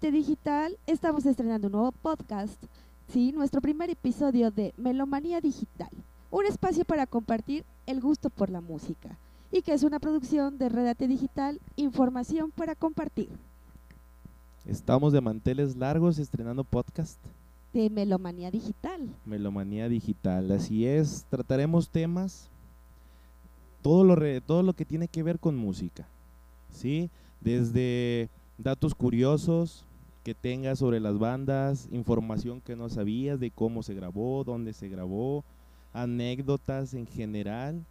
[0.00, 2.62] Digital, estamos estrenando un nuevo podcast,
[3.08, 5.88] sí, nuestro primer episodio de Melomanía Digital,
[6.30, 9.16] un espacio para compartir el gusto por la música
[9.50, 13.30] y que es una producción de Redate Digital, información para compartir.
[14.66, 17.18] Estamos de manteles largos estrenando podcast.
[17.72, 19.08] De Melomanía Digital.
[19.24, 21.24] Melomanía Digital, así es.
[21.30, 22.48] Trataremos temas,
[23.82, 26.06] todo lo, re- todo lo que tiene que ver con música,
[26.70, 27.10] ¿sí?
[27.40, 28.28] Desde
[28.58, 29.84] datos curiosos
[30.26, 34.88] que tengas sobre las bandas, información que no sabías de cómo se grabó, dónde se
[34.88, 35.44] grabó,
[35.92, 37.84] anécdotas en general.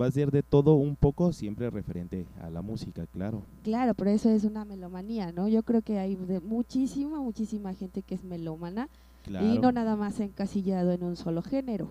[0.00, 3.42] Va a ser de todo un poco, siempre referente a la música, claro.
[3.64, 5.46] Claro, pero eso es una melomanía, ¿no?
[5.46, 8.88] Yo creo que hay de muchísima, muchísima gente que es melómana
[9.22, 9.46] claro.
[9.46, 11.90] y no nada más encasillado en un solo género,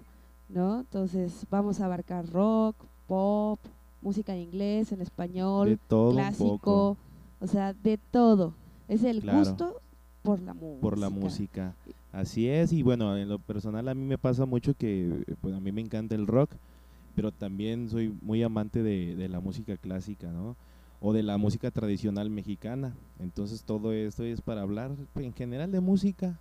[0.49, 0.79] ¿no?
[0.79, 2.75] Entonces vamos a abarcar rock,
[3.05, 3.59] pop,
[4.01, 6.97] música en inglés, en español, de todo un clásico, poco
[7.41, 8.55] o sea, de todo.
[8.87, 9.39] Es el Claro.
[9.39, 9.82] gusto
[10.23, 10.81] por la música.
[10.81, 11.75] por la música.
[12.11, 15.59] Así es, y bueno, en lo personal a mí me pasa mucho que pues a
[15.59, 16.51] mí me encanta el rock,
[17.15, 20.55] pero también soy muy amante de, de la música clásica, ¿no?
[21.01, 22.95] O de la música tradicional mexicana.
[23.19, 26.39] Entonces todo esto es para hablar en general de música.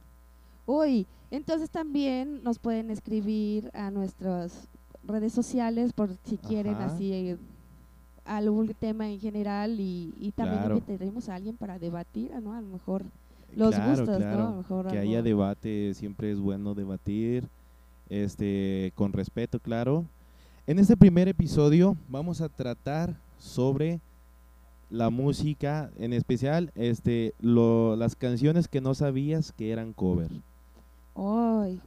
[0.66, 4.68] Uy, entonces también nos pueden escribir a nuestras
[5.04, 6.86] redes sociales por si quieren Ajá.
[6.86, 7.36] así eh,
[8.24, 10.76] algún tema en general y, y también Claro.
[10.76, 12.52] invitaremos a alguien para debatir, ¿no?
[12.52, 13.04] A lo mejor
[13.56, 14.16] los claro, gustos, ¿no?
[14.18, 14.42] claro.
[14.46, 17.48] A lo mejor que algo- haya debate, siempre es bueno debatir,
[18.08, 20.04] este, con respeto, claro.
[20.66, 24.00] En este primer episodio vamos a tratar sobre
[24.90, 30.30] la música, en especial este, lo, las canciones que no sabías que eran cover.
[31.16, 31.80] Ay,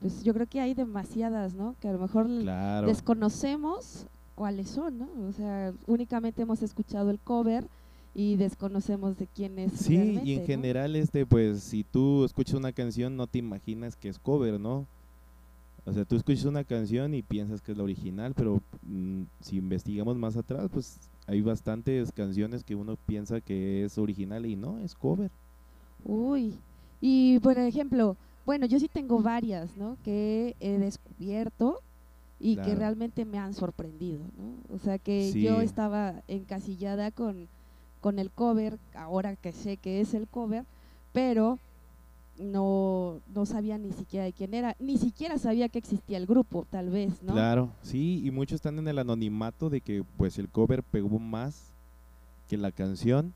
[0.00, 1.74] pues yo creo que hay demasiadas, ¿no?
[1.80, 5.08] Que a lo mejor Claro, desconocemos cuáles son, ¿no?
[5.28, 7.66] O sea, únicamente hemos escuchado el cover
[8.14, 9.72] y desconocemos de quién es.
[9.72, 10.46] sí, y en ¿no?
[10.46, 14.86] general, este, pues, si tú escuchas una canción, no te imaginas que es cover, ¿no?
[15.84, 19.56] O sea, tú escuchas una canción y piensas que es la original, pero mm, si
[19.56, 24.78] investigamos más atrás, pues hay bastantes canciones que uno piensa que es original y no,
[24.80, 25.30] es cover.
[26.04, 26.54] Uy,
[27.00, 29.96] y por ejemplo, bueno, yo sí tengo varias, ¿no?
[30.04, 31.80] Que he descubierto
[32.40, 34.74] y que realmente me han sorprendido, ¿no?
[34.74, 35.42] O sea, que Sí.
[35.42, 37.48] yo estaba encasillada con,
[38.00, 40.64] con el cover, ahora que sé que es el cover,
[41.12, 41.58] pero
[42.38, 46.66] no, no sabía ni siquiera de quién era, ni siquiera sabía que existía el grupo,
[46.70, 47.32] tal vez, ¿no?
[47.32, 51.72] Claro, sí, y muchos están en el anonimato de que pues el cover pegó más
[52.48, 53.34] que la canción.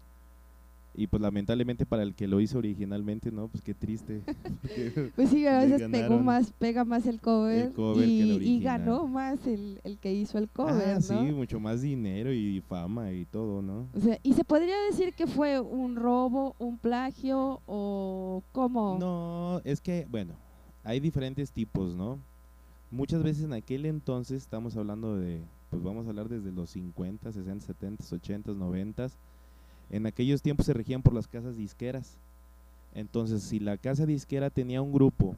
[0.95, 3.49] Y pues lamentablemente para el que lo hizo originalmente, ¿no?
[3.49, 4.23] Pues qué triste.
[5.17, 8.61] Pues sí, a veces pegó más, pega más el cover, cover que y, el y
[8.61, 11.01] ganó más el, el que hizo el cover, ah, ¿no?
[11.01, 13.89] sí, mucho más dinero y fama y todo, ¿no?
[13.95, 18.97] O sea, ¿y se podría decir que fue un robo, un plagio o cómo?
[18.99, 20.35] No, es que, bueno,
[20.85, 22.19] hay diferentes tipos, ¿no?
[22.91, 27.33] Muchas veces en aquel entonces, estamos hablando de, pues vamos a hablar desde los 50,
[27.33, 29.09] 60, 70, 80, 90,
[29.93, 32.17] en aquellos tiempos se regían por las casas disqueras.
[32.95, 35.37] Entonces, si la casa disquera tenía un grupo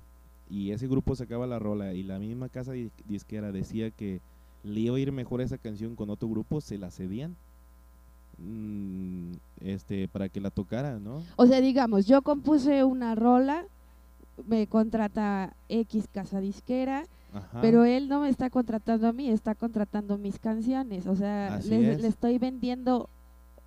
[0.48, 4.20] y ese grupo sacaba la rola y la misma casa di- disquera decía que
[4.62, 7.36] le iba a ir mejor esa canción con otro grupo, se la cedían.
[8.38, 11.22] mm, este para que la tocara, ¿no?
[11.36, 13.64] O sea, digamos, yo compuse una rola,
[14.48, 17.60] me contrata X casa disquera, Ajá.
[17.60, 21.06] pero él no me está contratando a mí, está contratando mis canciones.
[21.06, 22.02] O sea, Así le, es.
[22.02, 23.08] le estoy vendiendo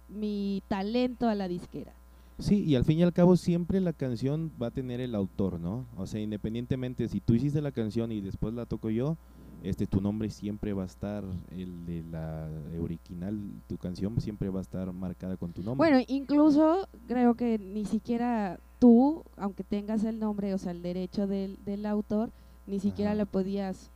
[0.09, 1.93] mi talento a la disquera.
[2.39, 5.59] Sí, y al fin y al cabo siempre la canción va a tener el autor,
[5.59, 5.85] ¿no?
[5.97, 9.17] O sea, independientemente si tú hiciste la canción y después la toco yo,
[9.63, 12.47] este tu nombre siempre va a estar el de la
[12.79, 15.89] original, tu canción siempre va a estar marcada con tu nombre.
[15.89, 21.25] Bueno, incluso creo que ni siquiera tú, aunque tengas el nombre, o sea, el derecho
[21.25, 22.29] del, del autor,
[22.67, 23.17] ni siquiera Ajá.
[23.17, 23.89] le podías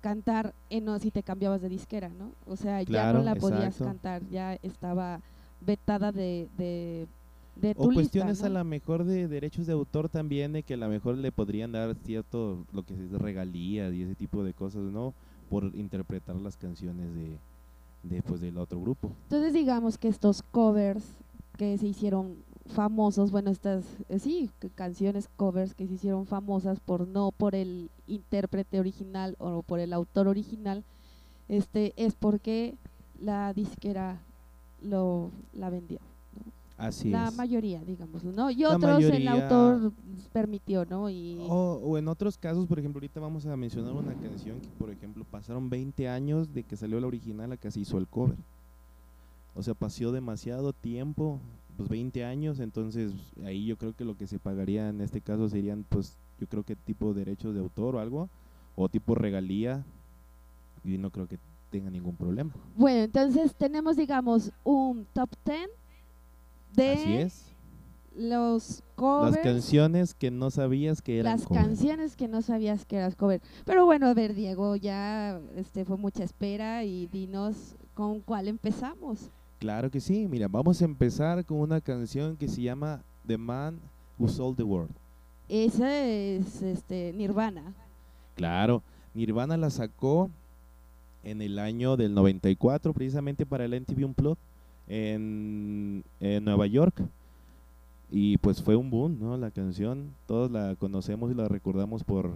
[0.00, 2.32] cantar en o si te cambiabas de disquera, ¿no?
[2.46, 3.84] O sea, ya no la podías exacto.
[3.84, 5.20] cantar, ya estaba
[5.60, 7.06] vetada de, de,
[7.56, 8.46] de tu o lista, cuestiones ¿no?
[8.46, 11.72] a la mejor de derechos de autor también de que a lo mejor le podrían
[11.72, 15.14] dar cierto lo que es regalías y ese tipo de cosas, ¿no?
[15.50, 17.38] Por interpretar las canciones de,
[18.02, 19.10] de pues del otro grupo.
[19.24, 21.04] Entonces digamos que estos covers
[21.56, 22.36] que se hicieron
[22.66, 27.90] famosos, bueno, estas, eh, sí, canciones covers que se hicieron famosas por no por el
[28.06, 30.82] intérprete original o por el autor original,
[31.48, 32.74] este es porque
[33.20, 34.18] la disquera
[34.84, 35.98] lo la vendió.
[36.76, 37.36] Así la es.
[37.36, 38.50] mayoría, digamos, ¿no?
[38.50, 39.92] Y La otros el autor
[40.32, 41.08] permitió, ¿no?
[41.08, 44.68] Y O, o en otros casos, por ejemplo, ahorita vamos a mencionar una canción que,
[44.70, 48.08] por ejemplo, pasaron 20 años de que salió la original a que se hizo el
[48.08, 48.38] cover.
[49.54, 51.40] O sea, pasó demasiado tiempo
[51.76, 53.12] pues 20 años, entonces
[53.44, 56.62] ahí yo creo que lo que se pagaría en este caso serían pues yo creo
[56.62, 58.28] que tipo derechos de autor o algo,
[58.76, 59.84] o tipo regalía,
[60.84, 61.38] y no creo que
[61.74, 62.52] tenga ningún problema.
[62.76, 65.68] Bueno, entonces tenemos, digamos, un top 10
[66.76, 67.52] de Así es.
[68.14, 69.34] los covers.
[69.34, 71.64] Las canciones que no sabías que eran las cover.
[71.64, 73.42] canciones que no sabías que eras cover.
[73.64, 79.32] Pero bueno, a ver, Diego, ya este fue mucha espera y dinos con cuál empezamos.
[79.58, 83.80] Claro que sí, mira, vamos a empezar con una canción que se llama The Man
[84.16, 84.94] Who Sold the World.
[85.48, 87.74] Esa es este Nirvana.
[88.36, 90.30] Claro, Nirvana la sacó
[91.24, 94.38] en el año del 94, precisamente para el MTV Unplugged
[94.88, 97.02] en, en Nueva York.
[98.10, 99.36] Y pues fue un boom, ¿no?
[99.36, 102.30] La canción, todos la conocemos y la recordamos por,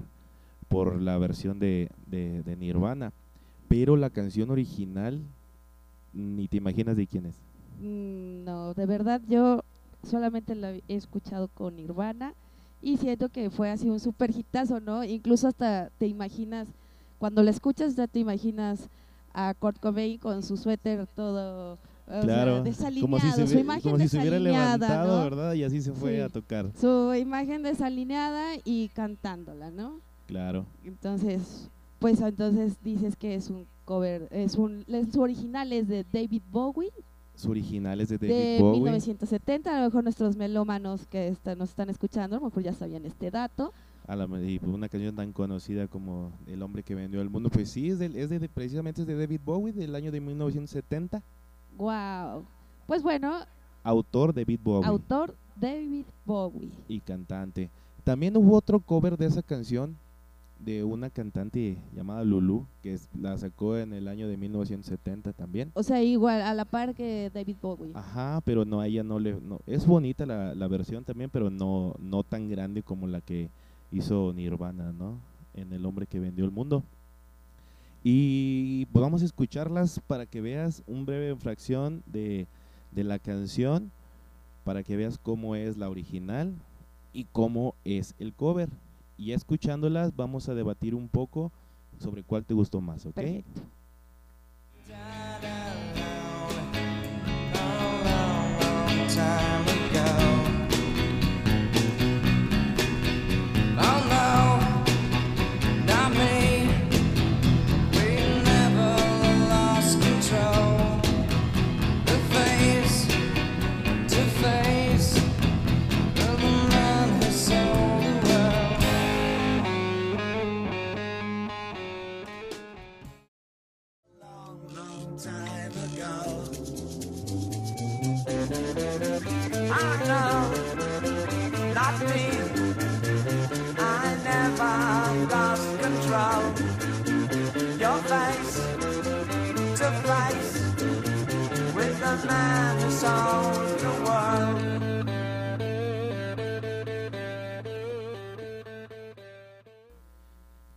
[0.69, 3.13] por la versión de, de, de Nirvana.
[3.69, 5.21] Pero la canción original,
[6.13, 7.35] ni te imaginas de quién es.
[7.81, 9.63] Mm, No, de verdad yo
[10.03, 12.35] solamente la he escuchado con Nirvana
[12.81, 15.05] y siento que fue así un super hitazo, ¿no?
[15.05, 16.69] Incluso hasta te imaginas,
[17.19, 18.89] cuando la escuchas ya te imaginas
[19.35, 23.59] a Kurt Cobain con su suéter todo o sea, Claro, desalineado, como si se, su
[23.59, 25.25] imagen como si se hubiera desalineada, levantado, ¿no?
[25.25, 25.53] ¿verdad?
[25.53, 26.21] Y así se fue Sí.
[26.23, 26.71] a tocar.
[26.81, 30.01] Su imagen desalineada y cantándola, ¿no?
[30.27, 30.65] Claro.
[30.85, 31.69] Entonces,
[31.99, 36.91] pues entonces dices que es un cover, es un, su original es de David Bowie,
[37.35, 38.81] Su original es de David de Bowie.
[38.81, 42.73] 1970, a lo mejor nuestros melómanos que está- nos están escuchando, a lo mejor ya
[42.73, 43.73] sabían este dato.
[44.09, 47.51] A la, y pues una canción tan conocida como El hombre que vendió el mundo,
[47.51, 51.23] pues sí, es, del- es de, precisamente es de David Bowie del año de 1970.
[51.77, 52.45] Wow.
[52.87, 53.33] Pues bueno,
[53.85, 56.71] Autor David Bowie autor David Bowie.
[56.89, 57.71] y cantante.
[58.05, 59.97] También hubo otro cover de esa canción
[60.59, 65.71] de una cantante llamada Lulu, que es- la sacó en el año de 1970 también.
[65.75, 67.93] O sea, igual a la par que David Bowie.
[67.95, 69.41] Ajá, pero no, a ella no le...
[69.41, 73.51] No, es bonita la, la versión también, pero no, no tan grande como la que
[73.91, 75.19] hizo Nirvana, ¿no?
[75.55, 76.83] En El hombre que vendió el mundo.
[78.05, 82.47] Y pues vamos a escucharlas para que veas un breve fracción de,
[82.93, 83.91] de la canción,
[84.65, 86.55] para que veas cómo es la original
[87.13, 88.69] y cómo es el cover.
[89.17, 91.51] Y ya escuchándolas vamos a debatir un poco
[91.99, 93.15] sobre cuál te gustó más, ¿ok?
[93.15, 93.63] Perfecto.
[99.19, 99.48] time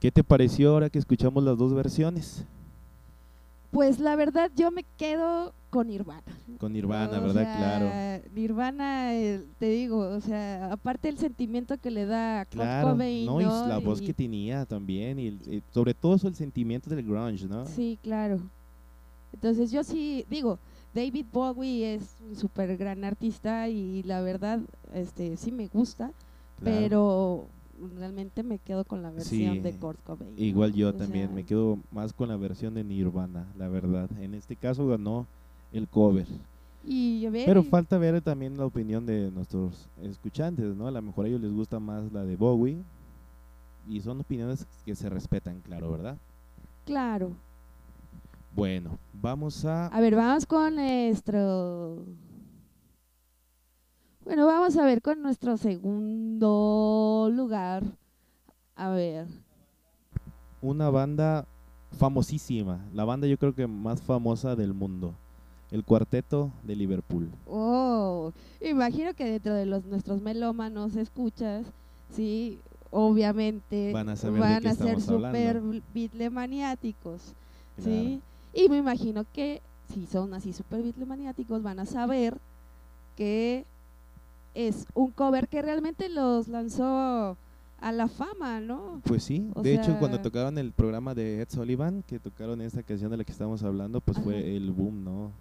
[0.02, 2.44] ¿Qué te pareció ahora que escuchamos las dos versiones?
[3.70, 6.24] Pues la verdad yo me quedo con Nirvana.
[6.58, 7.44] Con Nirvana, O ¿verdad?
[7.44, 7.56] sea,
[8.20, 8.26] claro.
[8.34, 13.28] Nirvana, eh, te digo, o sea, aparte el sentimiento que le da a Claro, Cobain,
[13.28, 13.68] no, y ¿no?
[13.68, 17.68] la voz que tenía también, y, sobre todo el sentimiento del grunge, ¿no?
[17.68, 18.40] Sí, claro.
[19.34, 20.58] Entonces yo sí digo,
[20.96, 24.62] David Bowie es un súper gran artista y la verdad,
[24.96, 26.12] este, sí me gusta,
[26.60, 26.78] Claro.
[26.80, 27.46] pero
[27.98, 30.34] realmente me quedo con la versión Sí, de Kurt Cobain.
[30.38, 34.10] Igual yo O también, sea, me quedo más con la versión de Nirvana, la verdad.
[34.20, 35.26] En este caso ganó
[35.74, 36.28] el cover.
[36.84, 40.88] Y ver, Pero falta ver también la opinión de nuestros escuchantes, ¿no?
[40.88, 42.78] A lo mejor a ellos les gusta más la de Bowie.
[43.88, 46.18] Y son opiniones que se respetan, claro, ¿verdad?
[46.86, 47.32] claro.
[48.56, 49.88] Bueno, vamos a...
[49.88, 52.04] A ver, vamos con nuestro...
[54.24, 57.84] Bueno, vamos a ver con nuestro segundo lugar.
[58.76, 59.28] A ver,
[60.62, 61.46] una banda
[61.98, 65.14] famosísima, la banda yo creo que más famosa del mundo,
[65.72, 67.30] el Cuarteto de Liverpool.
[67.48, 71.66] Oh, imagino que dentro de los nuestros melómanos escuchas,
[72.16, 72.60] sí,
[72.92, 75.62] obviamente Van a saber de van qué a ser súper
[75.94, 77.34] bitlemaniáticos,
[77.76, 77.92] Claro.
[77.92, 78.22] sí.
[78.54, 79.62] Y me imagino que
[79.94, 82.38] si son así súper bitlemaniáticos van a saber
[83.16, 83.66] que
[84.54, 87.38] es un cover que realmente los lanzó
[87.80, 89.02] a la fama, ¿no?
[89.06, 92.84] Pues sí, O de hecho cuando tocaron el programa de Ed Sullivan, que tocaron esta
[92.84, 94.26] canción de la que estamos hablando, pues Ajá.
[94.26, 95.32] fue el boom, ¿no?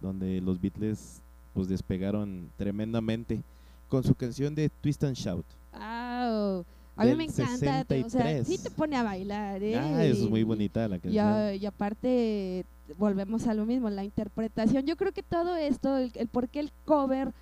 [0.00, 1.20] Donde los Beatles
[1.52, 3.42] pues despegaron tremendamente
[3.88, 5.44] con su canción de Twist and Shout.
[5.72, 6.64] Au.
[6.96, 8.46] A mí me encanta, o sea, 63.
[8.46, 9.76] sí te pone a bailar, ¿eh?
[9.76, 11.54] Ah, es muy bonita la canción.
[11.60, 12.64] y aparte,
[12.98, 14.86] volvemos a lo mismo, la interpretación.
[14.86, 17.32] Yo creo que todo esto, el, el por qué el cover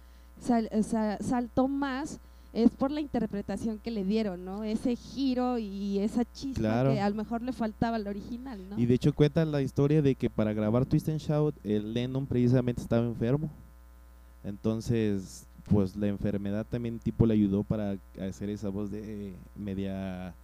[0.42, 2.18] sal- sa- saltó más,
[2.52, 4.62] es por la interpretación que le dieron, ¿no?
[4.64, 6.92] Ese giro y esa chispa Claro.
[6.92, 8.78] que a lo mejor le faltaba al original, ¿no?
[8.78, 12.26] Y de hecho cuenta la historia de que para grabar Twist and Shout, el Lennon
[12.26, 13.48] precisamente estaba enfermo.
[14.44, 20.34] Entonces, pues la enfermedad también tipo le ayudó para hacer esa voz de media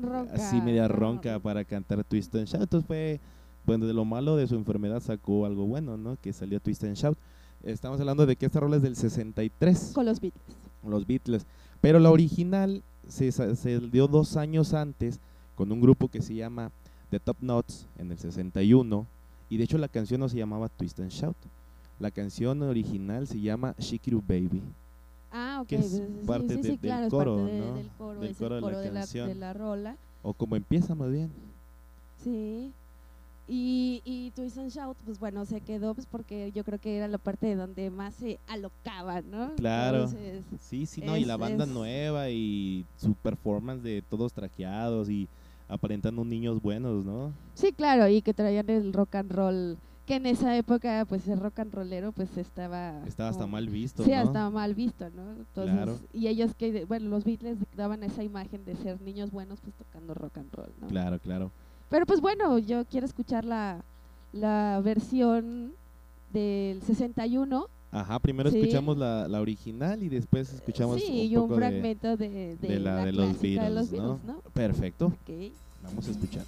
[0.00, 0.94] ronca, así media ¿no?
[0.94, 2.62] ronca para cantar Twist and Shout.
[2.62, 3.20] Entonces fue,
[3.66, 6.16] bueno, de lo malo de su enfermedad sacó algo bueno, ¿no?
[6.22, 7.18] Que salió Twist and Shout.
[7.62, 10.42] Estamos hablando de que esta rola es del 63, Con los Beatles.
[10.84, 11.46] los Beatles.
[11.80, 15.18] Pero la original se, se dio dos años antes
[15.54, 16.70] con un grupo que se llama
[17.10, 19.06] The Top Knots en el 61.
[19.50, 21.36] Y de hecho la canción no se llamaba Twist and Shout.
[21.98, 24.62] La canción original se llama Shikiru Baby.
[25.32, 25.66] Ah, ok.
[25.68, 27.74] Que es sí, parte sí, de- sí, del claro, es coro, parte de- ¿no?
[27.74, 29.28] del coro, Del es coro de la coro de la, canción.
[29.28, 29.96] de la rola.
[30.22, 31.30] O como empieza más bien.
[32.22, 32.72] Sí.
[33.50, 37.08] Y, y Twist and Shout, pues bueno, se quedó pues porque yo creo que era
[37.08, 39.54] la parte de donde más se alocaban, ¿no?
[39.56, 40.04] Claro.
[40.04, 45.08] Entonces, Sí, sí, no, y la banda es- nueva y su performance de todos trajeados
[45.08, 45.28] y
[45.66, 47.32] aparentando niños buenos, ¿no?
[47.54, 51.40] sí, claro, y que traían el rock and roll, que en esa época, pues el
[51.40, 53.02] rock and rollero, pues estaba...
[53.06, 54.22] Estaba hasta como- mal visto, Sí, ¿no?
[54.22, 55.32] estaba mal visto, ¿no?
[55.32, 55.98] Entonces, Claro.
[56.12, 60.12] y ellos que, bueno, los Beatles daban esa imagen de ser niños buenos, pues tocando
[60.14, 60.86] rock and roll, ¿no?
[60.88, 61.50] Claro, claro.
[61.88, 63.82] Pero pues bueno, yo quiero escuchar la,
[64.32, 65.72] la versión
[66.32, 67.66] del 61.
[67.90, 68.58] Ajá, primero Sí.
[68.60, 72.28] escuchamos la, la original y después escuchamos sí, un y un poco de- fragmento de,
[72.28, 74.40] de, de la la, de los clásica de los Beatles, ¿no?
[74.52, 75.52] Perfecto, Ok.
[75.82, 76.44] vamos a escuchar.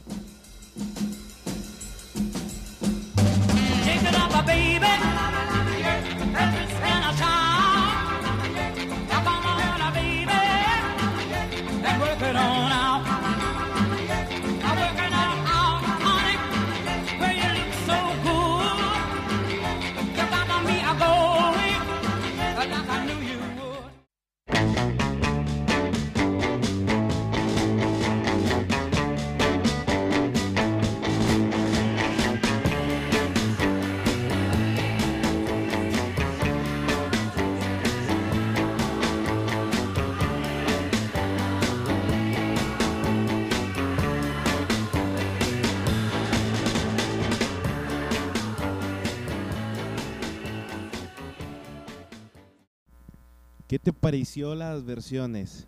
[53.82, 55.66] Te pareció las versiones?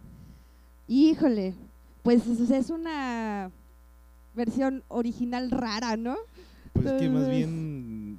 [0.88, 1.54] Híjole,
[2.02, 3.50] pues es una
[4.34, 6.16] versión original rara, ¿no?
[6.72, 8.18] Pues es que más bien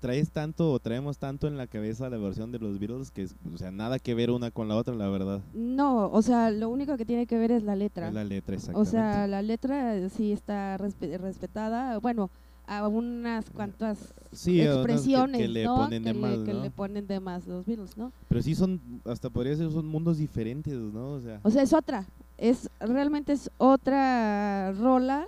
[0.00, 3.58] traes tanto o traemos tanto en la cabeza la versión de los Beatles que, o
[3.58, 5.40] sea, nada que ver una con la otra, la verdad.
[5.54, 8.08] No, o sea, lo único que tiene que ver es la letra.
[8.08, 8.90] Es la letra, O exactamente.
[8.90, 11.98] sea, la letra sí está respe- respetada.
[11.98, 12.30] Bueno,
[12.70, 15.74] a unas cuantas sí, que- expresiones, que, le ¿no?
[15.76, 16.62] ponen de que, más, le, que ¿no?
[16.62, 18.12] le ponen de más los Beatles, ¿no?
[18.28, 21.14] Pero sí son, hasta podría ser, son mundos diferentes, ¿no?
[21.14, 22.06] O sea, O sea, es otra.
[22.38, 25.26] Es realmente es otra rola,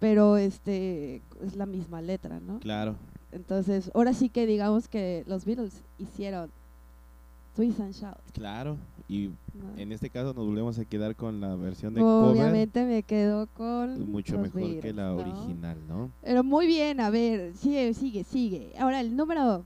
[0.00, 2.58] pero este es la misma letra, ¿no?
[2.58, 2.96] claro.
[3.30, 6.50] Entonces, ahora sí que digamos que los Beatles hicieron
[7.56, 8.16] And Shout.
[8.32, 8.76] Claro,
[9.08, 9.78] y ¿no?
[9.78, 13.46] en este caso nos volvemos a quedar con la versión de cover, Obviamente me quedo
[13.48, 15.16] con mucho mejor que la ¿no?
[15.16, 16.10] original, ¿no?
[16.22, 18.72] Pero muy bien, a ver, sigue, sigue, sigue.
[18.78, 19.64] Ahora el número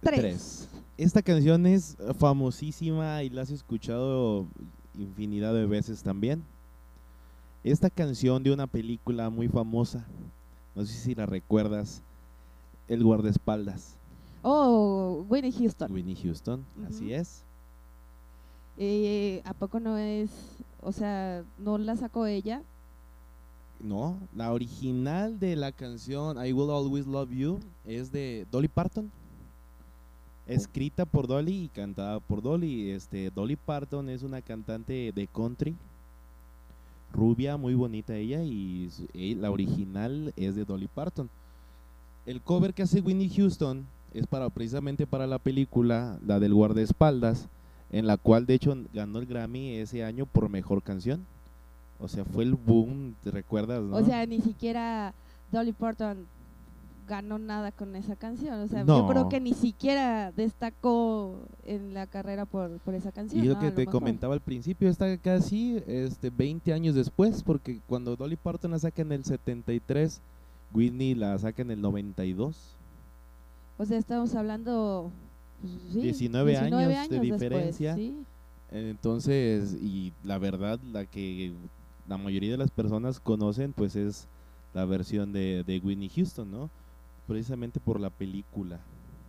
[0.00, 0.20] tres.
[0.20, 0.68] Tres.
[0.98, 4.46] Esta canción es famosísima y la has escuchado
[4.96, 6.42] infinidad de veces también.
[7.64, 10.06] Esta canción de una película muy famosa,
[10.76, 12.02] no sé si la recuerdas,
[12.88, 13.95] El guardaespaldas,
[14.48, 15.90] Oh, Whitney Houston.
[15.90, 17.42] Winnie Houston, así es.
[18.78, 20.30] Eh, ¿A poco no es,
[20.82, 22.62] o sea, no la sacó ella?
[23.80, 29.10] No, la original de la canción I Will Always Love You es de Dolly Parton.
[30.46, 32.90] Escrita por Dolly y cantada por Dolly.
[32.90, 35.74] Este, Dolly Parton es una cantante de country.
[37.12, 38.44] Rubia, muy bonita ella.
[38.44, 41.28] Y eh, la original es de Dolly Parton.
[42.26, 43.84] El cover que hace Winnie Houston
[44.18, 47.48] es para precisamente para la película, la del guardaespaldas,
[47.90, 51.24] en la cual de hecho ganó el Grammy ese año por mejor canción.
[51.98, 53.82] O sea, fue el boom, ¿te recuerdas?
[53.82, 53.96] no?
[53.96, 55.14] O sea, ni siquiera
[55.52, 56.26] Dolly Parton
[57.08, 58.60] ganó nada con esa canción.
[58.60, 58.98] O sea, No.
[59.00, 63.44] yo creo que ni siquiera destacó en la carrera por, por esa canción.
[63.44, 63.60] Y lo ¿no?
[63.60, 68.36] que lo te comentaba al principio, está casi este, 20 años después, porque cuando Dolly
[68.36, 70.20] Parton la saca en el 73,
[70.74, 72.75] Whitney la saca en el 92.
[73.78, 75.10] O sea, estamos hablando
[75.60, 77.94] pues, sí, 19 años de después, diferencia.
[77.94, 78.24] sí.
[78.70, 81.52] Entonces, y la verdad, la que
[82.08, 84.26] la mayoría de las personas conocen, pues es
[84.74, 86.70] la versión de, de Whitney Houston, ¿no?
[87.26, 88.80] Precisamente por la película.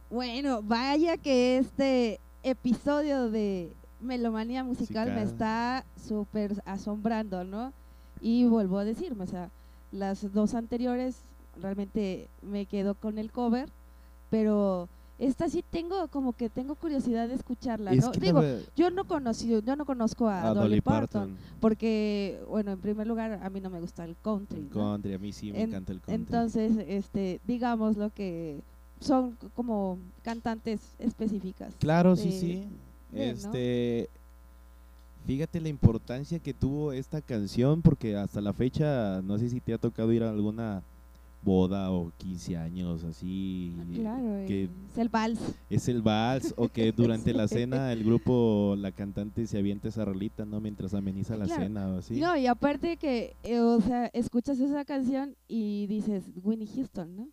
[0.10, 7.74] Bueno, vaya que este episodio de Melomanía Musical me está súper asombrando, ¿no?
[8.22, 9.52] Y vuelvo a decirme, o sea,
[9.92, 11.18] las dos anteriores
[11.62, 13.70] realmente me quedo con el cover,
[14.30, 14.88] pero
[15.20, 18.12] esta sí tengo como que tengo curiosidad de escucharla, Es ¿no?
[18.12, 18.42] Digo,
[18.76, 23.40] yo no conocí, yo no conozco a, a Dolly Parton, porque, bueno, en primer lugar,
[23.42, 24.76] a mí no me gusta el country, El ¿no?
[24.76, 26.14] country, a mí sí me En- encanta el country.
[26.24, 28.62] Entonces, este, digamos lo que
[29.00, 31.74] son como cantantes específicas.
[31.80, 32.48] Claro, sí, de- sí.
[33.12, 33.32] de, ¿no?
[33.32, 34.10] Este,
[35.26, 39.74] fíjate la importancia que tuvo esta canción, porque hasta la fecha, no sé si te
[39.74, 40.84] ha tocado ir a alguna
[41.42, 43.74] boda o 15 años, así.
[43.80, 45.40] Ah, Claro, que eh, es el vals.
[45.70, 47.56] es el vals, o que durante la Sí.
[47.56, 50.60] cena el grupo, la cantante se avienta esa rolita, ¿no?
[50.60, 51.64] Mientras ameniza la Claro.
[51.64, 52.20] cena o así.
[52.20, 57.30] No, y aparte que, eh, o sea, escuchas esa canción y dices Winnie Houston, ¿no?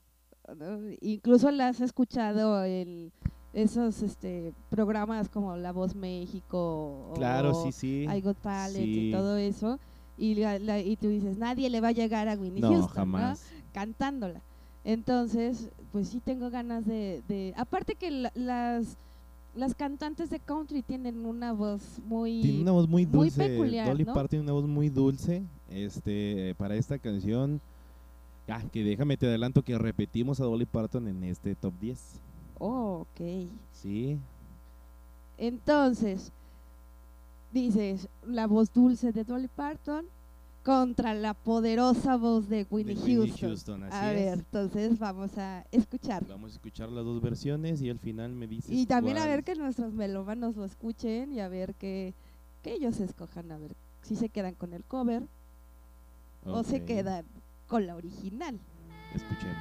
[1.00, 3.11] Incluso la has escuchado en
[3.54, 8.06] esos este, programas como La Voz México Claro, o sí, sí.
[8.14, 9.11] I Got Talent y Sí.
[9.12, 9.78] todo eso.
[10.16, 12.88] Y, la- la- y tú dices, nadie le va a llegar a Winnie No, Houston,
[12.88, 12.94] ¿no?
[12.94, 13.42] jamás.
[13.73, 14.40] cantándola.
[14.85, 17.23] Entonces, pues sí tengo ganas de...
[17.28, 18.97] de aparte que la- las,
[19.56, 22.42] las cantantes de country tienen una voz muy...
[22.42, 23.49] Tiene una voz muy muy dulce.
[23.49, 24.12] peculiar, Dolly ¿no?
[24.12, 25.42] Parton tiene una voz muy dulce.
[25.71, 27.61] Este, para esta canción.
[28.47, 31.99] Ah, que déjame te adelanto que repetimos a Dolly Parton en este top 10.
[32.59, 33.49] Oh, ok.
[33.73, 34.18] Sí.
[35.38, 36.30] Entonces,
[37.54, 40.04] dices, la voz dulce de Dolly Parton
[40.62, 43.49] contra la poderosa voz de Winnie, de Whitney Houston.
[43.49, 44.21] Houston, así a es.
[44.21, 46.26] ver, entonces vamos a escuchar.
[46.26, 48.71] Vamos a escuchar las dos versiones y al final me dices.
[48.71, 49.30] Y también a cuál.
[49.30, 52.14] ver que nuestros melómanos lo escuchen y a ver que,
[52.62, 55.23] que ellos escojan, a ver si se quedan con el cover
[56.45, 57.25] o se quedan
[57.69, 58.58] con la original.
[59.14, 59.56] Escuchemos.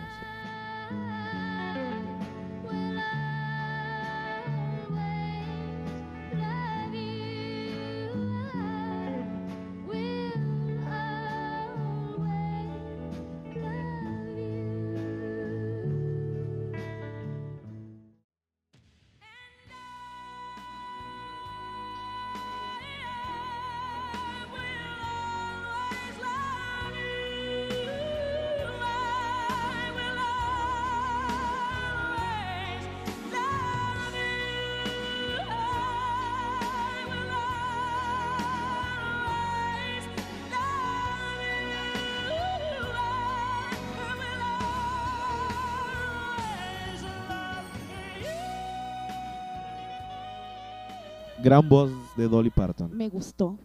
[51.43, 52.95] Gran voz de Dolly Parton.
[52.95, 53.57] Me gustó.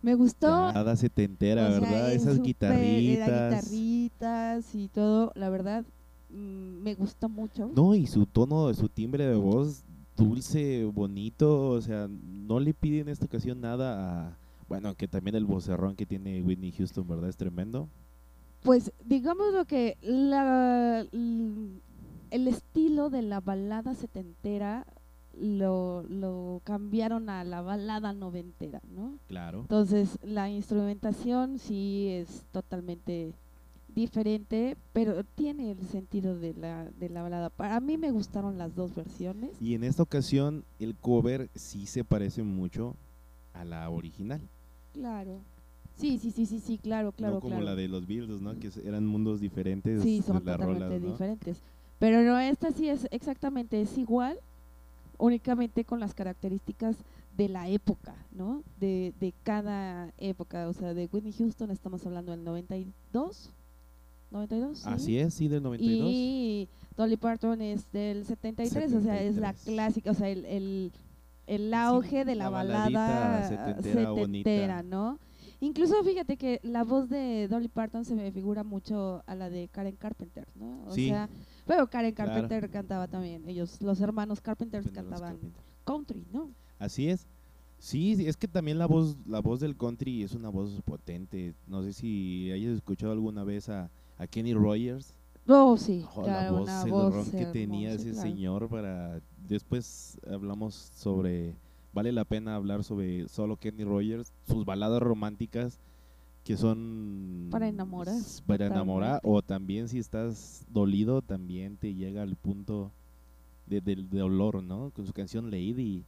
[0.00, 0.48] Me gustó.
[0.72, 2.12] Nada setentera, o sea, ¿verdad?
[2.12, 3.70] Esas su pe- guitarritas.
[3.70, 5.84] Guitarritas y todo, la verdad,
[6.30, 7.70] mm, me gustó mucho.
[7.74, 9.84] No, y su tono, su timbre de voz
[10.16, 14.36] dulce, bonito, o sea, no le pide en esta ocasión nada a...
[14.68, 17.28] Bueno, que también el vocerrón que tiene Whitney Houston, ¿verdad?
[17.28, 17.88] Es tremendo.
[18.62, 21.04] Pues digamos lo que la,
[22.30, 24.86] el estilo de la balada setentera
[25.38, 29.18] lo, lo cambiaron a la balada noventera, ¿no?
[29.28, 29.60] Claro.
[29.60, 33.34] Entonces la instrumentación sí es totalmente
[33.94, 37.50] diferente, pero tiene el sentido de la, de la balada.
[37.50, 39.50] Para mí me gustaron las dos versiones.
[39.60, 42.96] Y en esta ocasión el cover sí se parece mucho
[43.52, 44.40] a la original.
[44.92, 45.40] Claro.
[45.94, 47.66] Sí, sí, sí, sí, sí, claro, claro, no como claro.
[47.66, 48.58] la de los Beatles, ¿no?
[48.58, 51.10] Que eran mundos diferentes Sí, son totalmente rolas, ¿no?
[51.10, 51.60] diferentes.
[51.98, 54.38] Pero no, esta sí es exactamente, es igual,
[55.18, 56.96] únicamente con las características
[57.36, 58.62] de la época, ¿no?
[58.78, 60.68] De, de cada época.
[60.68, 63.50] O sea, de Whitney Houston estamos hablando del 92,
[64.30, 64.84] 92, ¿sí?
[64.88, 66.10] Así es, sí, del 92.
[66.12, 69.62] Y Dolly Parton es del 73, o sea, es la 73.
[69.74, 70.92] clásica, o sea, el, el,
[71.46, 75.18] el auge de la, la balada setentera setentera, ¿no?
[75.60, 79.68] Incluso fíjate que la voz de Dolly Parton se me figura mucho a la de
[79.68, 80.84] Karen Carpenter, ¿no?
[80.86, 81.06] O Sí.
[81.08, 81.28] sea,
[81.66, 82.30] pero Karen Claro.
[82.32, 85.62] Carpenter cantaba también, ellos, los hermanos los cantaban Carpenter.
[85.84, 86.50] country, ¿no?
[86.78, 87.26] Así es.
[87.78, 91.54] Sí, es que también la voz, la voz del country es una voz potente.
[91.66, 95.14] No sé si hayas escuchado alguna vez a, a Kenny Rogers.
[95.48, 98.28] Oh, sí, Oh, claro, la voz, una el voz que tenía hermosa, ese claro.
[98.30, 99.20] señor para...
[99.48, 101.56] Después hablamos sobre...
[101.92, 105.80] Vale la pena hablar sobre solo Kenny Rogers, sus baladas románticas
[106.44, 107.48] que son...
[107.50, 109.38] Para enamorar, Para enamorar totalmente.
[109.38, 112.90] o también si estás dolido también te llega al punto
[113.66, 114.90] de- del dolor, ¿no?
[114.90, 116.04] Con su canción Lady,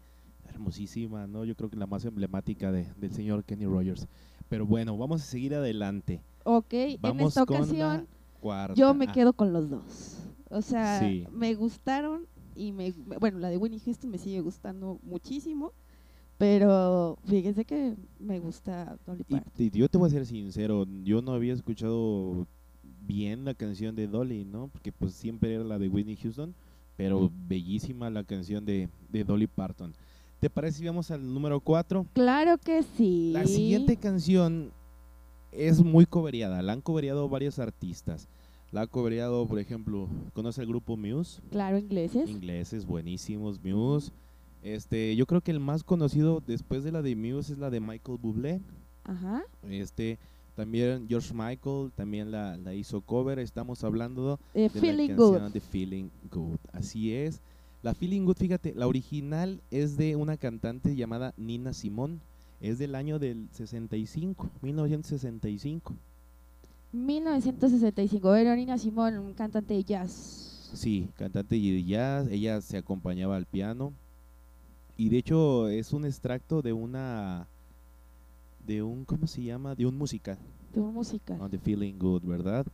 [0.48, 1.44] hermosísima, ¿no?
[1.44, 4.08] Yo creo que la más emblemática de- del señor Kenny Rogers.
[4.48, 6.20] Pero bueno, vamos a seguir adelante.
[6.44, 8.08] Ok, en Vamos esta con la ocasión
[8.74, 10.18] yo me Ah, quedo con los dos.
[10.50, 11.26] O sea, Sí.
[11.32, 15.72] me gustaron y me bueno, la de Winnie Houston me sigue gustando muchísimo,
[16.38, 19.52] pero fíjese que me gusta Dolly Y, Parton.
[19.58, 22.46] y yo te voy a ser sincero, yo no había escuchado
[23.06, 24.68] bien la canción de Dolly, ¿no?
[24.68, 26.54] Porque pues siempre era la de Whitney Houston,
[26.96, 29.92] pero bellísima la canción de, de Dolly Parton.
[30.40, 32.06] ¿Te parece si vamos al número 4?
[32.12, 33.30] Claro que sí.
[33.32, 34.72] La siguiente canción
[35.52, 38.28] es muy coveriada, la han coveriado varios artistas.
[38.72, 41.40] La ha coveriado, por ejemplo, ¿conoce el grupo Muse?
[41.50, 42.28] Claro, ingleses.
[42.28, 44.10] Ingleses buenísimos, Muse.
[44.64, 47.80] Este, yo creo que el más conocido después de la de Muse es la de
[47.80, 48.60] Michael Bublé.
[49.04, 49.42] Ajá.
[49.68, 50.18] Este,
[50.56, 53.38] también George Michael también la, la hizo cover.
[53.38, 55.30] Estamos hablando Eh, de feeling la good.
[55.32, 56.56] canción de Feeling Good.
[56.72, 57.40] Así es.
[57.82, 62.20] La Feeling Good, fíjate, la original es de una cantante llamada Nina Simón.
[62.62, 65.92] Es del año del 65, 1965.
[66.92, 68.30] 1965.
[68.30, 70.70] Verónica Simón, un cantante de jazz.
[70.72, 72.28] Sí, cantante de jazz.
[72.30, 73.92] Ella se acompañaba al piano.
[74.96, 77.46] Y de hecho es un extracto de una
[78.66, 79.74] de un ¿cómo se llama?
[79.74, 80.38] De un musical.
[80.72, 81.36] De música.
[81.40, 82.66] On the Feeling Good, ¿verdad?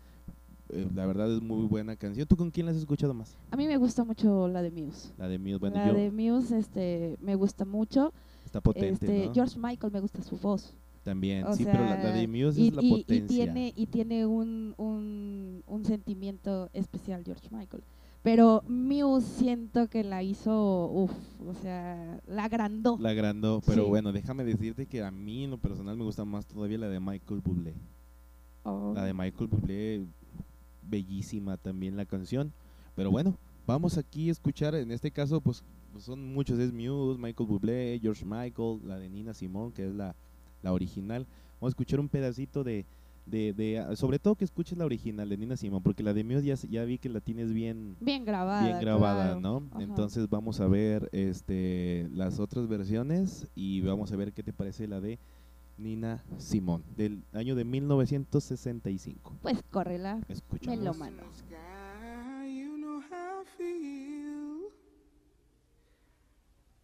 [0.68, 2.26] Eh, la verdad es muy buena canción.
[2.26, 3.37] ¿Tú con quién la has escuchado más?
[3.50, 5.11] A mí me gusta mucho la de Muse.
[5.18, 5.56] La de Muse.
[5.59, 8.12] Bueno, la yo, de Muse este, me gusta mucho.
[8.44, 9.35] está potente, este, ¿no?
[9.35, 10.72] George Michael me gusta su voz.
[11.02, 13.26] También, o sí, pero la, la sea, de Muse y, es la y- y potencia.
[13.44, 17.83] tiene, y tiene un, un, un sentimiento especial George Michael.
[18.22, 21.12] Pero Muse siento que la hizo, uff,
[21.46, 22.98] o sea, la agrandó.
[23.00, 23.88] La agrandó, pero Sí.
[23.88, 27.00] bueno, déjame decirte que a mí en lo personal me gusta más todavía la de
[27.00, 27.74] Michael Bublé.
[28.64, 28.92] Oh.
[28.94, 30.04] La de Michael Bublé,
[30.83, 32.52] bellísima también la canción.
[32.94, 37.18] Pero bueno, vamos aquí a escuchar, en este caso, pues pues son muchos, es Muse,
[37.18, 40.14] Michael Bublé, George Michael, la de Nina Simón, que es la,
[40.62, 41.26] la original.
[41.61, 42.85] Vamos a escuchar un pedacito de,
[43.30, 46.24] de, de- ah, sobre todo que escuches la original de Nina Simón, porque la de
[46.24, 48.66] Muse ya, ya vi que la tienes bien, bien grabada.
[48.66, 49.40] bien grabada, claro.
[49.40, 49.62] ¿no?
[49.72, 49.82] Ajá.
[49.82, 54.86] Entonces vamos a ver este las otras versiones y vamos a ver qué te parece
[54.88, 55.18] la de
[55.78, 59.38] Nina Simón del año de 1965.
[59.40, 60.98] Pues córrela, Escuchamos.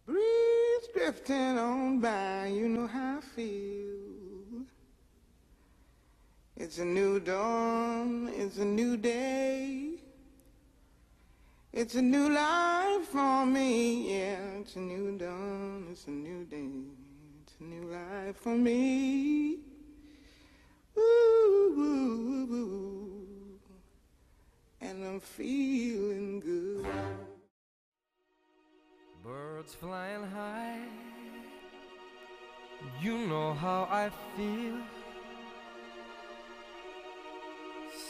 [0.05, 4.06] Breeze drifting on by, you know how I feel.
[6.59, 9.91] It's a new dawn, it's a new day.
[11.71, 14.39] It's a new life for me, yeah.
[14.59, 16.71] It's a new dawn, it's a new day.
[17.43, 19.59] It's a new life for me.
[20.97, 23.59] Ooh, ooh, ooh,
[24.81, 26.87] and I'm feeling good.
[29.23, 30.81] Birds flying high,
[32.99, 34.96] you know how I feel.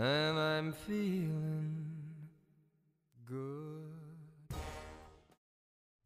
[0.00, 1.74] And I'm feeling
[3.26, 4.54] good.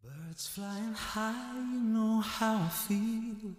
[0.02, 3.52] Birds flying high, you know how I feel.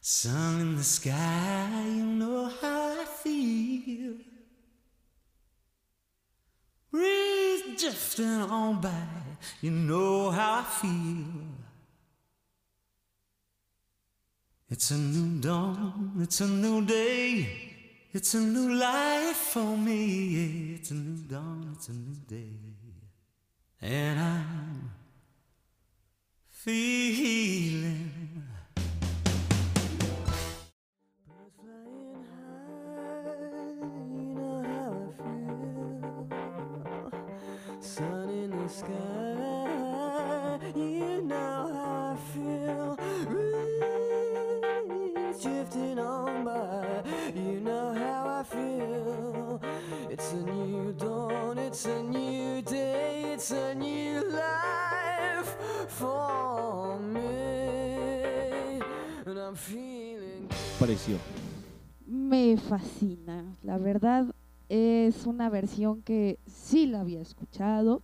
[0.00, 4.14] Sun in the sky, you know how I feel.
[6.92, 9.02] Breeze drifting on by,
[9.60, 11.57] you know how I feel.
[14.70, 17.48] It's a new dawn, it's a new day,
[18.12, 20.74] it's a new life for me.
[20.74, 22.52] It's a new dawn, it's a new day.
[23.80, 24.90] And I'm
[26.50, 28.12] feeling
[31.26, 33.40] Birds flying high,
[34.12, 34.92] you know how
[37.08, 37.12] I
[37.70, 37.80] feel.
[37.80, 41.47] Sun in the sky, you know
[60.78, 61.16] Pareció.
[62.06, 64.26] Me fascina, la verdad
[64.68, 68.02] es una versión que sí la había escuchado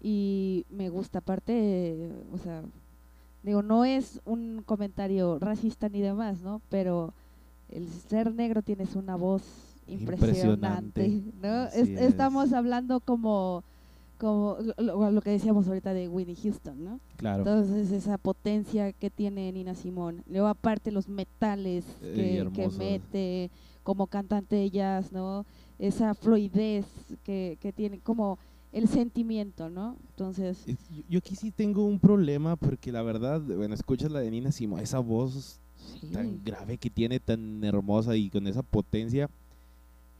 [0.00, 1.20] y me gusta.
[1.20, 2.62] Aparte, eh, o sea,
[3.42, 6.60] digo, no es un comentario racista ni demás, ¿no?
[6.68, 7.14] Pero
[7.70, 9.42] el ser negro tienes una voz
[9.86, 11.48] impresionante, Impresionante, ¿no?
[11.64, 12.00] así Es- es.
[12.10, 13.64] Estamos hablando como
[14.18, 17.00] como lo, lo que decíamos ahorita de Winnie Houston, ¿no?
[17.16, 17.38] Claro.
[17.38, 20.22] Entonces esa potencia que tiene Nina Simón.
[20.26, 23.50] Luego aparte los metales Eh, que, mete
[23.82, 25.46] como cantante de jazz, ¿no?
[25.78, 26.84] Esa fluidez
[27.22, 28.38] que, que tiene como
[28.72, 29.96] el sentimiento, ¿no?
[30.10, 34.20] Entonces, Es- Yo, yo aquí sí tengo un problema porque la verdad, bueno, escuchas la
[34.20, 35.60] de Nina Simón, esa voz
[36.00, 39.30] sí, tan grave que tiene, tan hermosa y con esa potencia.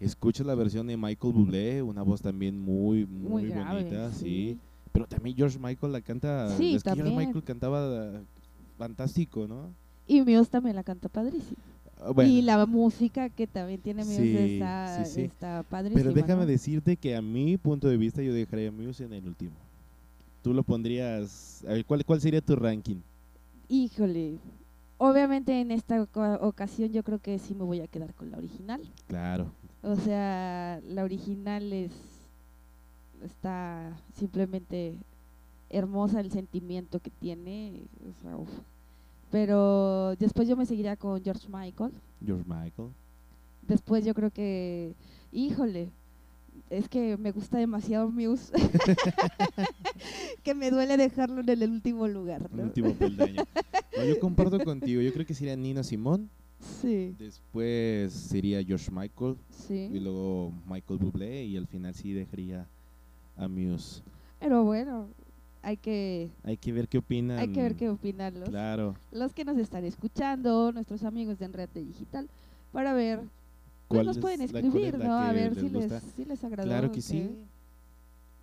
[0.01, 4.57] Escuchas la versión de Michael Bublé, una voz también muy, muy, muy grave, bonita, sí.
[4.93, 6.57] Pero también George Michael la canta.
[6.57, 7.27] Sí, es que George también.
[7.29, 7.81] Michael cantaba
[8.15, 8.21] eh,
[8.77, 9.73] fantástico, ¿no?
[10.07, 11.57] Y Muse también la canta padrísimo.
[12.01, 16.01] Ah, bueno, Y la música que también tiene Muse Sí, está, sí, está padrísima.
[16.01, 16.47] pero déjame ¿no?
[16.47, 19.51] decirte que a mi punto de vista yo dejaría Muse en el último.
[20.43, 21.65] Tú lo pondrías.
[21.69, 22.99] A ver, ¿cuál, cuál sería tu ranking?
[23.69, 24.39] Híjole.
[24.97, 28.39] Obviamente en esta oca- ocasión yo creo que sí me voy a quedar con la
[28.39, 28.81] original.
[29.07, 29.53] Claro.
[29.83, 31.93] O sea, la original es
[33.25, 34.97] está simplemente
[35.71, 38.49] hermosa el sentimiento que tiene, o sea, uf.
[39.31, 41.93] pero después yo me seguiría con George Michael.
[42.25, 42.91] George Michael.
[43.67, 44.95] Después yo creo que,
[45.31, 45.91] híjole,
[46.71, 48.53] es que me gusta demasiado Muse,
[50.43, 52.49] que me duele dejarlo en el último lugar.
[52.51, 52.63] El ¿no?
[52.65, 53.43] último peldaño.
[53.97, 55.03] No, yo comparto contigo.
[55.03, 56.31] Yo creo que sería Nina Simón.
[56.61, 59.37] Sí, Después sería George Michael.
[59.51, 60.01] Y sí.
[60.01, 61.45] luego Michael Bublé.
[61.45, 62.67] Y al final sí dejaría
[63.37, 64.03] a Muse.
[64.41, 65.09] Pero bueno,
[65.63, 67.39] hay que, Hay que ver qué opinan.
[67.39, 68.95] hay que ver qué opinan los, Claro.
[69.13, 72.29] los que nos están escuchando, nuestros amigos de Enrete Digital,
[72.73, 73.19] para ver,
[73.89, 75.15] pues ¿Cuál nos pueden escribir, ¿no?
[75.15, 76.69] A ver les si les, si les agradó.
[76.69, 77.29] Claro que sí.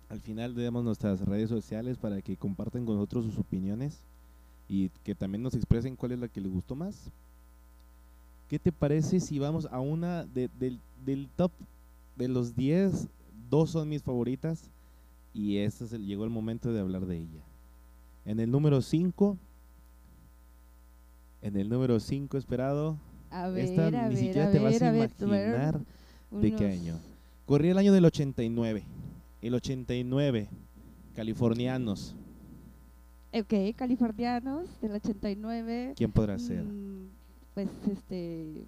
[0.08, 4.00] Al final le damos nuestras redes sociales para que compartan con nosotros sus opiniones
[4.68, 7.10] y que también nos expresen cuál es la que les gustó más.
[8.48, 11.52] ¿Qué te parece si vamos a una de- del, del top
[12.16, 13.08] de los 10?
[13.50, 14.70] Dos son mis favoritas
[15.34, 17.42] y este es el- llegó el momento de hablar de ella.
[18.24, 19.36] En el número 5,
[21.42, 22.96] en el número 5 esperado,
[23.30, 25.80] A ver, esta a ni ver, siquiera a te vas ver, a imaginar
[26.30, 26.98] de qué año.
[27.46, 28.84] Corría el año del 89.
[29.42, 30.48] El 89,
[31.14, 32.14] californianos.
[33.32, 35.92] Ok, californianos del 89.
[35.96, 36.64] ¿Quién podrá ser?
[36.64, 37.05] mm,
[37.56, 38.66] Pues este.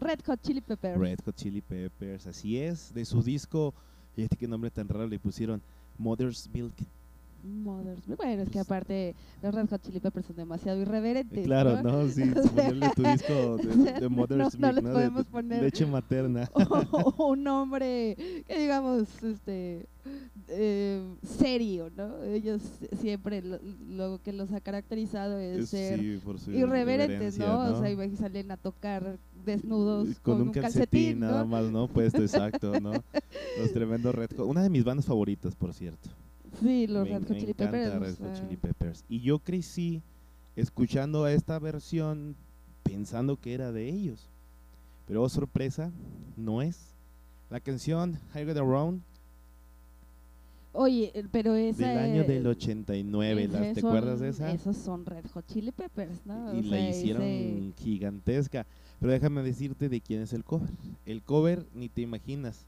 [0.00, 0.98] Red Hot Chili Peppers.
[0.98, 2.92] Red Hot Chili Peppers, así es.
[2.92, 3.72] De su disco,
[4.16, 5.62] fíjate qué nombre tan raro le pusieron,
[5.96, 6.74] Mother's Milk.
[7.46, 8.06] Mothers.
[8.16, 11.44] Bueno, es que aparte los Red Hot Chili Peppers son demasiado irreverentes.
[11.44, 12.04] claro, ¿no?
[12.04, 12.08] ¿no?
[12.08, 14.98] Sí, O sea, ponerle tu disco de, no- Mother's no Milk, les ¿no?
[14.98, 16.48] De- poner- leche materna.
[16.54, 19.86] o un nombre que digamos este
[20.48, 22.22] eh, serio, ¿no?
[22.22, 22.62] Ellos
[23.00, 26.20] siempre lo, lo que los ha caracterizado es ser sí,
[26.52, 27.72] irreverentes, ¿no?
[27.72, 31.46] O sea, imagínate, salen a tocar desnudos con, un calcetín, calcetín, nada ¿no?
[31.46, 31.88] más, ¿no?
[31.88, 32.92] Puesto, exacto, ¿no?
[33.58, 34.46] Los tremendos Red Hot.
[34.46, 36.10] Una de mis bandas favoritas, por cierto.
[36.60, 38.00] Sí, los me, Red Hot Chili Peppers.
[38.00, 39.04] Red Hot Chili Peppers.
[39.08, 40.02] Y yo crecí
[40.56, 42.34] escuchando esta versión
[42.82, 44.28] pensando que era de ellos.
[45.06, 45.90] Pero oh, sorpresa,
[46.36, 46.94] no es.
[47.50, 49.02] La canción High Get Around
[50.72, 54.28] Oye, eh, pero esa del año eh, del 89, ¿las- ese ¿te son- acuerdas de
[54.28, 54.52] esa?
[54.52, 56.54] Esos son Red Hot Chili Peppers, ¿no?
[56.54, 58.66] y O la sea, hicieron ese- gigantesca.
[59.00, 60.68] Pero déjame decirte de quién es el cover.
[61.06, 62.66] El cover, ni te imaginas,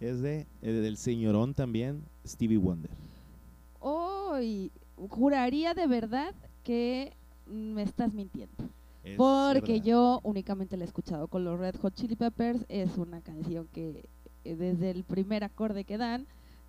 [0.00, 2.90] es de eh, del señorón también, Stevie Wonder.
[4.40, 4.72] Hoy
[5.10, 7.12] juraría de verdad que
[7.46, 8.54] me estás mintiendo.
[9.04, 9.84] Es Porque verdad.
[9.84, 12.64] yo únicamente la he escuchado con los Red Hot Chili Peppers.
[12.70, 14.08] Es una canción que
[14.44, 16.26] eh, desde el primer acorde que dan,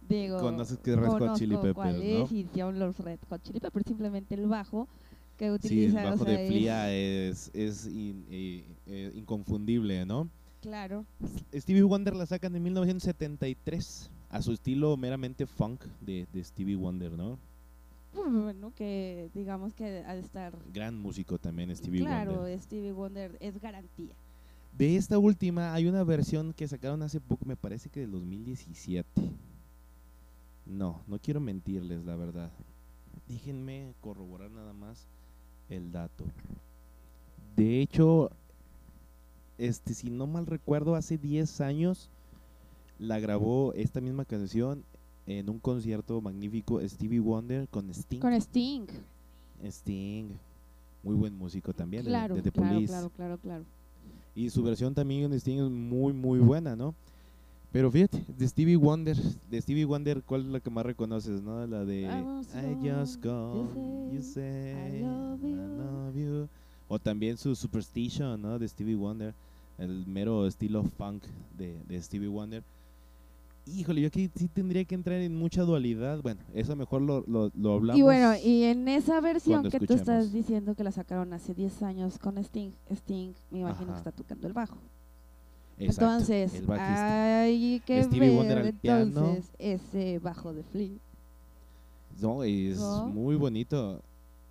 [0.10, 2.26] digo, Conoces que es Red Hot Chili cuál Peppers, ¿no?
[2.26, 3.86] es y son los Red Hot Chili Peppers.
[3.88, 4.90] Simplemente el bajo
[5.38, 6.06] que Sí, el utilizan.
[6.08, 10.30] o bajo sea, de Flia es, es in- eh, eh, inconfundible, ¿no?
[10.60, 11.06] Claro.
[11.56, 17.14] Stevie Wonder la sacan en 1973 a su estilo meramente funk de, de Stevie Wonder,
[17.14, 17.40] ¿no?
[18.44, 20.58] Bueno, que digamos que ha de estar.
[20.74, 22.60] Gran músico también Stevie claro, Wonder.
[22.60, 24.16] Stevie Wonder es garantía.
[24.78, 29.10] De esta última hay una versión que sacaron hace poco, me parece que del 2017.
[30.66, 32.52] No, no quiero mentirles, la verdad.
[33.28, 35.08] Déjenme corroborar nada más
[35.70, 36.26] el dato.
[37.56, 38.32] De hecho,
[39.58, 42.10] este, si no mal recuerdo, hace 10 años
[42.98, 44.86] la grabó esta misma canción
[45.28, 48.20] en un concierto magnífico Stevie Wonder con Sting.
[48.20, 48.86] Con Sting.
[49.64, 50.30] Sting,
[51.04, 52.92] muy buen músico también, de- Claro, de, The claro, Police.
[52.92, 53.64] claro, claro, claro.
[54.36, 56.96] Y su versión también en Sting es muy, muy buena, ¿no?
[57.72, 59.16] Pero fíjate, de Stevie Wonder,
[59.50, 61.66] de Stevie Wonder, ¿cuál es la que más reconoces, no?
[61.68, 62.06] La de I
[62.58, 63.70] I just gone,
[64.12, 65.56] you you say, I love I you.
[65.56, 66.48] love you.
[66.90, 68.60] O también su Superstition, ¿no?
[68.60, 69.34] De Stevie Wonder,
[69.78, 71.24] el mero estilo funk
[71.58, 72.62] de, de Stevie Wonder.
[73.66, 76.22] Híjole, yo aquí sí tendría que entrar en mucha dualidad.
[76.22, 78.00] Bueno, eso mejor lo, lo, lo hablamos.
[78.00, 81.84] Y bueno, y en esa versión que tú estás diciendo que la sacaron hace 10
[81.84, 83.94] años con Sting, Sting me imagino Ajá.
[84.04, 84.78] que está tocando el bajo.
[85.78, 90.98] Exacto, entonces, el hay que Stevie ver entonces ese bajo de Flea.
[92.20, 93.08] No, es ¿no?
[93.08, 94.02] muy bonito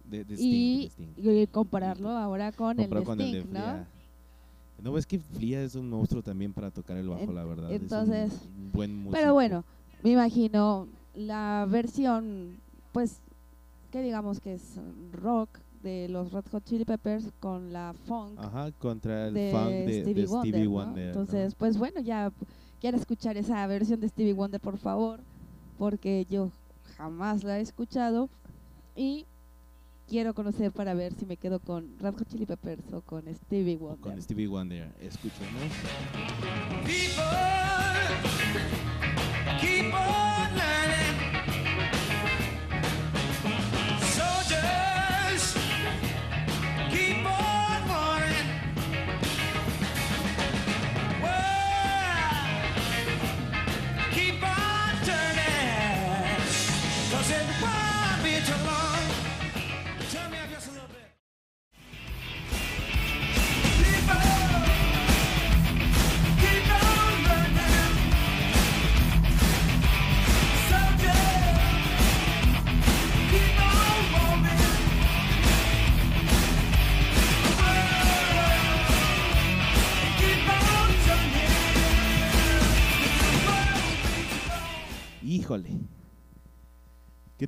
[0.05, 0.47] de, de Sting.
[0.49, 1.43] y, de Sting.
[1.43, 4.00] y compararlo ahora con el de Comparado con el de Sting, ¿no?
[4.83, 7.71] No, es que Flia es un monstruo también para tocar el bajo, En- la verdad.
[7.71, 8.33] es un entonces,
[8.73, 9.13] buen músico.
[9.21, 9.65] Pero bueno,
[10.03, 12.61] me imagino la versión,
[12.93, 13.21] pues,
[13.91, 14.79] que digamos que es
[15.13, 15.51] rock
[15.83, 20.01] de los Red Hot Chili Peppers con la funk Ajá, contra el de, funk de
[20.03, 20.71] Stevie, de Wonder, Stevie ¿no?
[20.71, 20.95] Wonder.
[20.95, 21.09] ¿no?
[21.21, 22.33] Entonces, pues bueno, ya
[22.81, 25.21] quiero escuchar esa versión de Stevie Wonder, por favor,
[25.79, 26.53] porque yo
[26.97, 28.29] jamás la he escuchado
[28.95, 29.27] y
[30.11, 33.77] quiero conocer para ver si me quedo con Red Hot Chili Peppers o con Stevie
[33.77, 34.01] O Wonder.
[34.01, 34.93] con Stevie Wonder.
[35.01, 35.63] Escuchemos.
[36.85, 37.25] People,
[39.61, 40.70] keep on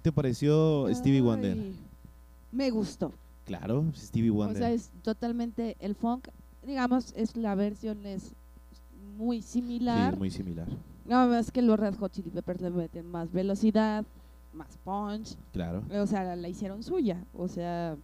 [0.03, 1.57] te pareció Stevie Wonder?
[1.59, 1.77] Ay,
[2.51, 3.13] Me gustó.
[3.45, 4.57] Claro, Stevie Wonder.
[4.57, 6.29] O sea, es totalmente el funk,
[6.67, 8.35] digamos, es la versión es
[9.17, 10.13] muy sí, similar.
[10.13, 10.69] es muy similar.
[11.07, 14.05] Nada más que los Red Hot Chili Peppers le meten más velocidad,
[14.53, 15.37] más punch.
[15.53, 15.83] Claro.
[16.01, 17.25] O sea, la, la hicieron suya.
[17.35, 17.97] O sea,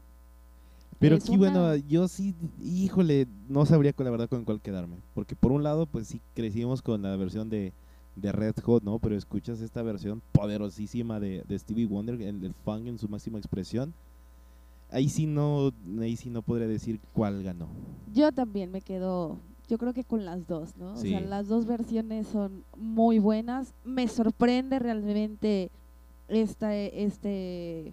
[0.98, 4.60] Pero es aquí, bueno, una- yo sí, híjole, no sabría con la verdad con cuál
[4.60, 4.96] quedarme.
[5.14, 7.72] Porque por un lado, pues sí crecimos con la versión de,
[8.20, 8.98] de Red Hot, ¿no?
[8.98, 13.38] Pero escuchas esta versión poderosísima de, de Stevie Wonder, el, el funk en su máxima
[13.38, 13.94] expresión.
[14.90, 17.68] Ahí sí no, ahí sí no podría decir cuál ganó.
[18.14, 20.94] yo también me quedo, yo creo que con las dos, ¿no?
[20.94, 23.74] O sea, las dos versiones son muy buenas.
[23.84, 25.70] Me sorprende realmente
[26.28, 27.92] esta, este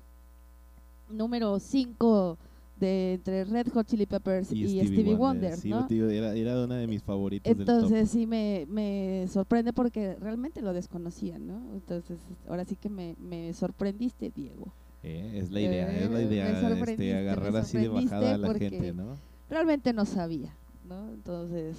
[1.09, 2.37] número 5
[2.79, 7.01] de entre Red Hot Chili Peppers y, Stevie, Wonder, Sí, era, era una de mis
[7.01, 11.73] favoritos del Entonces sí me, me sorprende porque realmente lo desconocía, ¿no?
[11.73, 14.73] Entonces ahora sí que me, me sorprendiste, Diego.
[15.03, 18.53] Eh, es la idea, es la Eh, idea, este, agarrar así de bajada a la
[18.53, 19.17] gente, ¿no?
[19.49, 21.09] Realmente no sabía, ¿no?
[21.13, 21.77] Entonces,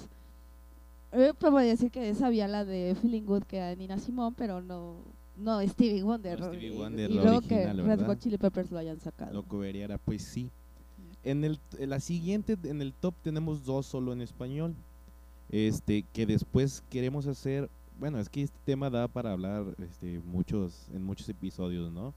[1.11, 5.03] yo podría decir que sabía la de Feeling Good que era Nina Simone, pero no,
[5.35, 6.41] no Stevie Wonder.
[6.41, 8.05] Stevie Y- Wonder, y la luego original, que Red.
[8.05, 9.33] Hot Chili Peppers lo hayan sacado.
[9.33, 10.49] Lo cobería pues sí.
[11.29, 14.73] En el en la siguiente, en el top tenemos dos solo en español.
[15.49, 20.87] Este, que después queremos hacer, bueno, es que este tema da para hablar este muchos
[20.93, 22.13] en muchos episodios, ¿no?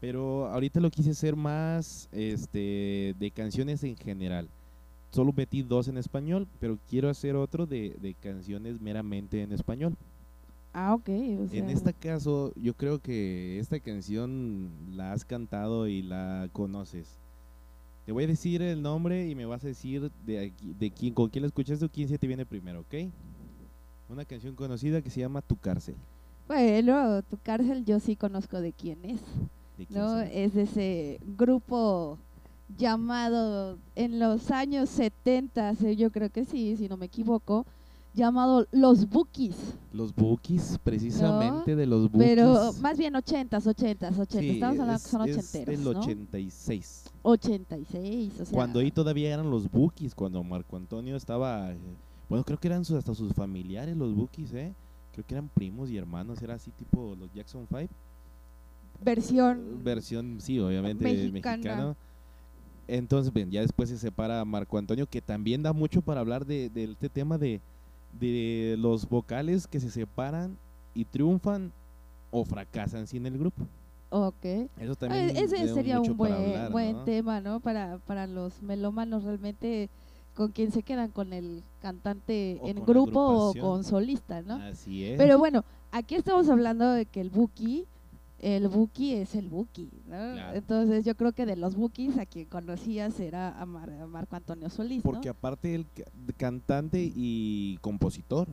[0.00, 4.48] Pero ahorita lo quise hacer más este de canciones en general.
[5.10, 9.96] Solo metí dos en español, pero quiero hacer otro de, de canciones meramente en español.
[10.72, 11.08] Ah, ok.
[11.08, 16.50] o En sea, este caso, yo creo que esta canción la has cantado y la
[16.52, 17.18] conoces.
[18.06, 21.12] Te voy a decir el nombre y me vas a decir de, aquí, de quién,
[21.12, 23.10] con quién la escuchaste o quién se te viene primero, ¿ok?
[24.08, 25.96] Una canción conocida que se llama Tu cárcel.
[26.46, 29.20] Bueno, tu cárcel yo sí conozco de quién es.
[29.76, 30.20] ¿De quién ¿no?
[30.20, 32.16] Es de ese grupo
[32.78, 37.66] llamado en los años 70, eh, yo creo que sí, si no me equivoco,
[38.16, 39.54] llamado Los Bookies,
[39.92, 42.28] Los Bookies, precisamente de los Bookies.
[42.28, 45.84] pero más bien 80s, 80s, 80s, Sí, estamos hablando es- que son es ochenteros, del
[45.94, 46.00] ¿no?
[46.00, 47.04] 86.
[47.22, 51.70] 86, o sea, cuando ahí todavía eran los Bookies, cuando Marco Antonio estaba...
[51.72, 51.78] eh,
[52.28, 54.74] Bueno, creo que eran sus- hasta sus familiares los Bookies, ¿eh?
[55.12, 57.88] Creo que eran primos y hermanos, era así tipo los Jackson 5.
[59.02, 61.32] versión versión, sí, obviamente Mexicana.
[61.56, 61.96] mexicano.
[62.88, 66.70] Entonces, bien, ya después se separa Marco Antonio, que también da mucho para hablar de,
[66.70, 67.60] de este tema de,
[68.12, 70.56] de los vocales que se separan
[70.94, 71.72] y triunfan
[72.30, 73.66] o fracasan sin el grupo.
[74.10, 74.44] Ok.
[74.44, 77.04] Eso Ah, también Ese tenemos sería un buen, hablar, buen ¿no?
[77.04, 77.60] tema, ¿no?
[77.60, 79.90] Para, para los melómanos realmente
[80.34, 84.56] con quién se quedan, con el cantante O en grupo o con solista, ¿no?
[84.56, 85.18] Así es.
[85.18, 87.86] Pero bueno, aquí estamos hablando de que el Buki,
[88.38, 90.32] el Buki es el Buki, ¿no?
[90.32, 90.56] Claro.
[90.58, 94.36] Entonces yo creo que de los Bukis a quien conocías era a, Mar- a Marco
[94.36, 95.10] Antonio Solís, ¿no?
[95.10, 96.04] Porque aparte el ca-
[96.36, 98.48] cantante y compositor.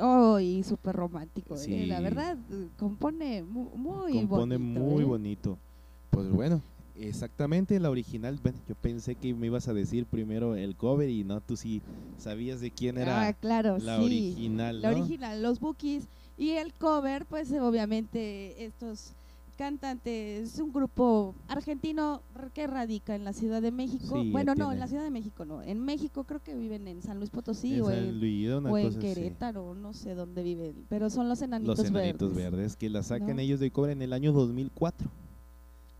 [0.00, 1.58] Oh, y súper romántico, ¿eh?
[1.58, 1.86] Sí.
[1.86, 2.36] la verdad,
[2.76, 5.06] compone mu- muy, compone bonito, muy ¿eh?
[5.06, 5.58] bonito.
[6.10, 6.62] Pues bueno,
[6.94, 8.38] exactamente la original.
[8.42, 11.82] Bueno, yo pensé que me ibas a decir primero el cover y no, tú sí
[12.16, 14.04] sabías de quién era Ah, claro, la sí.
[14.04, 16.08] original, La original, los Bookies.
[16.38, 19.12] Y el cover, pues obviamente estos
[19.56, 22.22] cantantes, es un grupo argentino
[22.54, 24.22] que radica en la Ciudad de México.
[24.22, 25.62] Sí, bueno, no, tiene- en la Ciudad de México no.
[25.62, 28.48] En México creo que viven en San Luis Potosí En o San en, Luis,
[28.96, 28.98] o.
[29.00, 30.86] Querétaro, no sé dónde viven.
[30.88, 32.52] Pero son los enanitos, Los enanitos verdes.
[32.52, 32.76] verdes.
[32.76, 33.42] que la sacan ¿no?
[33.42, 35.10] ellos de cover en el año 2004.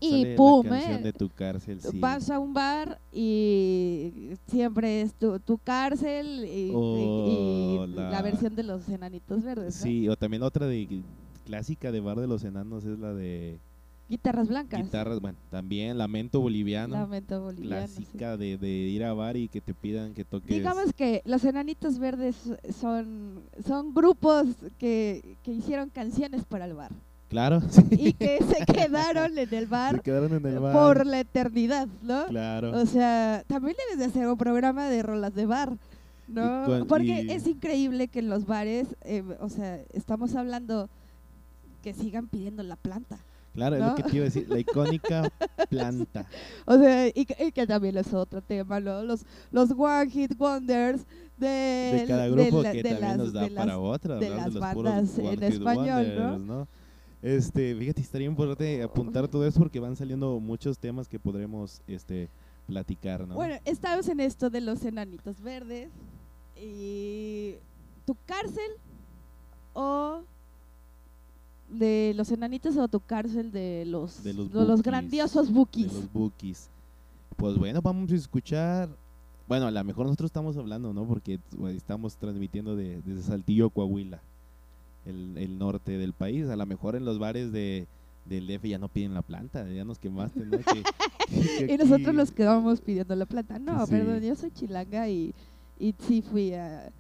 [0.01, 1.03] Y Sale pum, la canción ¿eh?
[1.03, 1.99] de tu cárcel, sí.
[1.99, 8.11] Vas a un bar y siempre es tu, tu cárcel y, y- O y la-
[8.11, 8.23] la...
[8.23, 9.77] versión de los enanitos verdes.
[9.77, 9.83] ¿no?
[9.83, 11.03] Sí, o también otra de
[11.45, 13.59] clásica de Bar de los Enanos es la de
[14.09, 14.83] Guitarras blancas.
[14.83, 17.87] guitarras, bueno, también Lamento Boliviano, Lamento boliviano.
[17.89, 17.97] sí.
[17.97, 20.49] clásica de, de ir a bar y que te pidan que toques.
[20.49, 22.37] Digamos que los enanitos verdes
[22.81, 24.47] son, son grupos
[24.79, 26.93] que, que hicieron canciones para el bar
[27.29, 30.73] Claro, sí, y que se quedaron en el se bar quedaron en el bar.
[30.73, 32.27] por la eternidad, ¿no?
[32.27, 32.79] Claro.
[32.81, 35.77] O sea, también debes de hacer un programa de rolas de bar,
[36.27, 36.65] ¿no?
[36.65, 40.89] Cuan- Porque y- es increíble que en los bares, eh, o sea, estamos hablando
[41.83, 43.19] que sigan pidiendo la planta.
[43.55, 45.31] Claro, es lo que te iba a decir, la icónica
[45.71, 46.27] planta.
[46.65, 49.03] O sea, y, que- y que también es otro tema, ¿no?
[49.03, 51.03] Los, los One Hit Wonders
[51.37, 51.47] de,
[52.01, 54.31] De cada grupo la- que de también las- nos da de las- para otra, de
[54.31, 56.69] las bandas en español, ¿no?
[57.23, 62.29] Este, fíjate, estaría importante apuntar todo eso porque van saliendo muchos temas que podremos este
[62.67, 63.35] platicar, ¿no?
[63.35, 65.91] Bueno, estamos en esto de los enanitos verdes
[66.55, 67.55] y
[68.05, 68.71] tu cárcel
[69.73, 70.21] o
[71.69, 75.55] de los enanitos o tu cárcel de los De los de los bookies, grandiosos de
[75.55, 76.71] los bookies.
[77.37, 78.89] Pues bueno, vamos a escuchar.
[79.47, 81.07] Bueno, a lo mejor nosotros estamos hablando, ¿no?
[81.07, 84.21] Porque bueno, estamos transmitiendo de, desde Saltillo, Coahuila,
[85.09, 86.47] el, el norte del país.
[86.49, 87.87] A lo mejor en los bares de
[88.25, 90.59] del DF ya no piden la planta, ya nos quemaste, ¿no?
[90.59, 90.83] Que-
[91.67, 93.59] que y nosotros nos quedamos pidiendo la plata.
[93.59, 93.93] No, Sí.
[93.93, 95.35] perdón, yo soy chilanga y,
[95.79, 96.91] y sí fui a,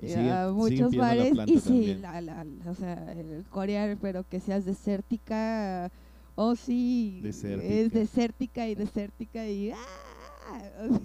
[0.00, 0.14] Y
[0.54, 5.90] muchos bares planta y sí, la, la- o sea, el coreano, pero que seas desértica,
[6.36, 7.98] o sí, es Desértica.
[7.98, 9.76] desértica y desértica y ¡ah!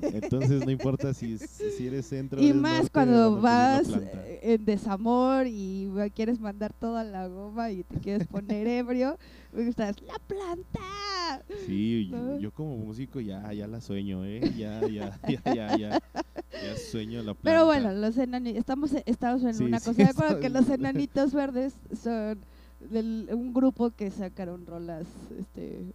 [0.02, 4.66] Entonces no importa si, si eres centro y eres más norte, cuando vas eh, en
[4.66, 9.18] desamor y quieres mandar toda la goma y te quieres poner ebrio,
[9.56, 11.44] estás la planta.
[11.66, 12.40] Sí, yo, ¿no?
[12.40, 14.42] yo como músico ya, ya la sueño, ¿eh?
[14.58, 16.00] Ya, ya, ya, ya, ya,
[16.52, 17.42] ya sueño la planta.
[17.44, 20.70] Pero bueno, los enanitos, estamos, estamos en Sí, una sí, cosa de acuerdo que los
[20.70, 22.40] enanitos verdes son
[22.90, 25.08] del, un grupo que sacaron rolas
[25.40, 25.94] este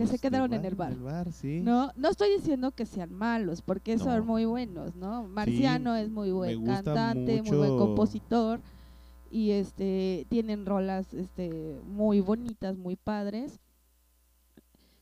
[0.00, 0.92] que Pues se quedaron en el bar.
[0.92, 1.60] En el bar, sí.
[1.60, 4.04] No, no estoy diciendo que sean malos, porque No.
[4.04, 5.24] son muy buenos, ¿no?
[5.24, 8.62] Marciano es muy buen cantante, muy buen compositor
[9.30, 13.60] y este tienen rolas este muy bonitas, muy padres.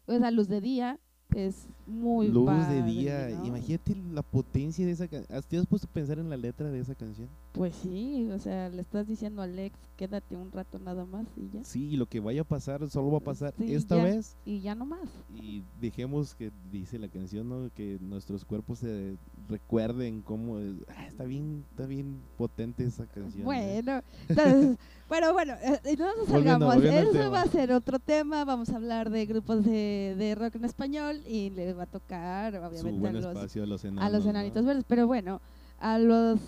[0.05, 0.99] Pues a luz de día
[1.33, 3.47] es muy Luz padre, de día, ¿no?
[3.47, 5.43] imagínate la potencia de esa canción.
[5.49, 7.29] ¿Te has puesto a pensar en la letra de esa canción?
[7.53, 11.49] Pues sí, o sea, le estás diciendo a Alex, quédate un rato nada más y
[11.57, 11.65] ya.
[11.65, 14.05] Sí, y lo que vaya a pasar solo va a pasar Sí, esta ya.
[14.05, 14.37] vez.
[14.45, 15.09] Y ya no más.
[15.35, 17.71] Y dejemos que, dice la canción, ¿no?
[17.75, 19.17] Que nuestros cuerpos se
[19.49, 20.59] recuerden cómo...
[20.59, 23.43] es- ah, está bien, está bien potente esa canción.
[23.43, 23.45] ¿eh?
[23.45, 24.77] Bueno, entonces,
[25.09, 26.77] bueno, bueno, eh, no nos salgamos.
[26.85, 28.45] Eso va a ser otro tema.
[28.45, 32.55] Vamos a hablar de grupos de, de rock en español y le va a tocar,
[32.57, 34.05] obviamente, a los, espacio a los enanos.
[34.05, 34.31] a los ¿no?
[34.31, 34.85] enanitos verdes.
[34.87, 35.41] Pero bueno,
[35.81, 36.39] a los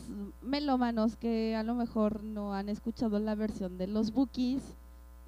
[0.42, 4.62] melómanos que a lo mejor no han escuchado la versión de los Bookies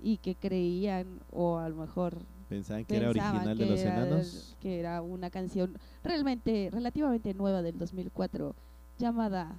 [0.03, 4.57] y que creían, o a lo mejor Pensaban que era original de los era- enanos.
[4.61, 8.55] que era una canción realmente relativamente nueva del 2004
[8.99, 9.59] llamada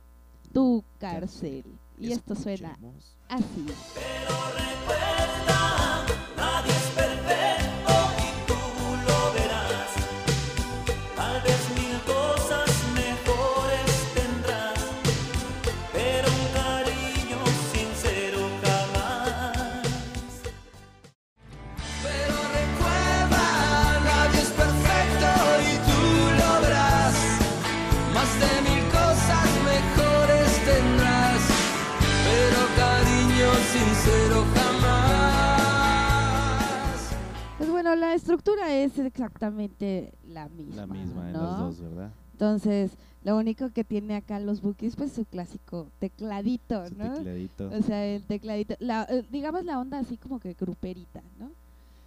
[0.52, 1.64] Tu cárcel.
[1.98, 2.78] Y esto suena
[3.30, 3.66] así.
[3.68, 3.76] Es
[6.36, 6.83] perfecto
[37.96, 40.76] La estructura es exactamente la misma.
[40.76, 41.42] La misma en ¿no?
[41.44, 42.12] los dos, ¿verdad?
[42.34, 42.92] Entonces,
[43.24, 47.14] lo único que tiene acá los Bookies, pues su clásico tecladito, Su ¿no?
[47.14, 47.70] tecladito.
[47.70, 51.52] O sea, el tecladito, la, eh, digamos la onda así como que gruperita, ¿no?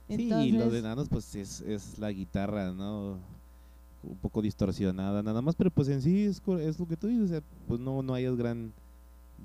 [0.08, 3.18] Sí, y lo de enanos pues es, es la guitarra, ¿no?
[4.04, 7.24] Un poco distorsionada nada más, pero pues en sí es, es lo que tú dices,
[7.24, 8.72] o sea, pues no, no hay gran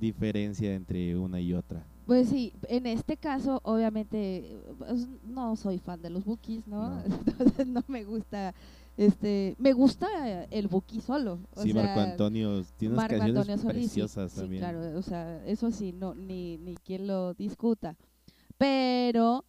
[0.02, 1.86] diferencia entre una y otra.
[2.06, 6.90] Pues sí, en este caso, obviamente, pues, no soy fan de los Bookies, ¿no?
[6.90, 7.02] No.
[7.06, 8.54] Entonces no me gusta,
[8.98, 11.40] este, me gusta el Bookie solo.
[11.56, 14.62] O sí, Marco Antonio tiene unas Marco canciones Antonio sí, preciosas sí, también.
[14.62, 17.96] claro, o sea, eso sí, no, ni, ni quien lo discuta.
[18.58, 19.46] Pero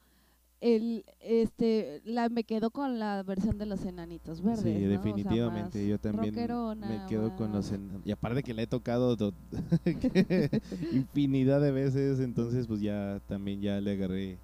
[0.63, 4.63] el, este, la, me quedo con la versión de los enanitos verdes.
[4.63, 4.77] Sí, ¿no?
[4.77, 7.71] O sea, definitivamente, más yo también me quedo con los...
[7.71, 9.35] más- en- Y aparte que la he tocado do-
[10.93, 14.39] infinidad de veces, entonces pues ya también ya le agarré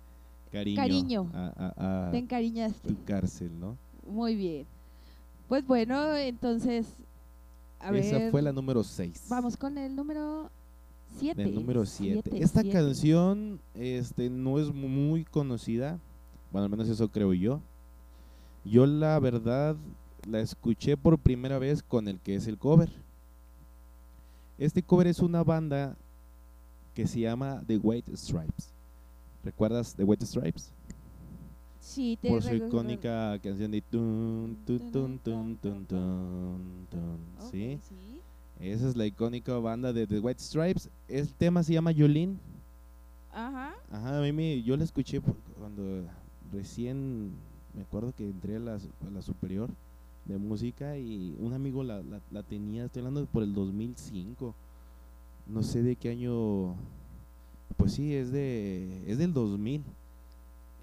[0.52, 1.30] cariño, Cariño.
[1.34, 2.88] a, a- a Te encariñaste.
[2.88, 3.76] tu cárcel, ¿no?
[4.06, 4.66] Muy bien.
[5.48, 6.86] Pues bueno, entonces,
[7.80, 9.26] a Esa ver, fue la número 6.
[9.28, 10.50] vamos con el número
[11.18, 11.42] 7.
[11.42, 12.42] del número 7.
[12.42, 15.98] Esta canción este, no es mu- muy conocida,
[16.50, 17.60] bueno, al menos eso creo yo.
[18.64, 19.76] Yo la verdad
[20.26, 22.90] la escuché por primera vez con el que es el cover.
[24.58, 25.96] Este cover es una banda
[26.94, 28.72] que se llama The White Stripes.
[29.44, 30.72] ¿Recuerdas The White Stripes?
[31.80, 37.52] Sí, te Por su icónica canción de tun, tun, tun, tun, tun, tun, tun, Ok,
[37.52, 37.78] ¿sí?
[37.88, 38.20] sí.
[38.60, 40.90] Esa es la icónica banda de The White Stripes.
[41.06, 42.36] El tema se llama Yolene.
[43.32, 43.76] Ajá.
[43.90, 45.20] Ajá, a mí me, yo la escuché
[45.58, 46.02] cuando
[46.52, 47.32] recién,
[47.74, 48.78] me acuerdo que entré a la,
[49.12, 49.70] la superior
[50.24, 54.54] de música y un amigo la, la, tenía, estoy hablando por el 2005,
[55.46, 56.74] no sé de qué año,
[57.76, 59.82] pues sí, es, de, es del 2000.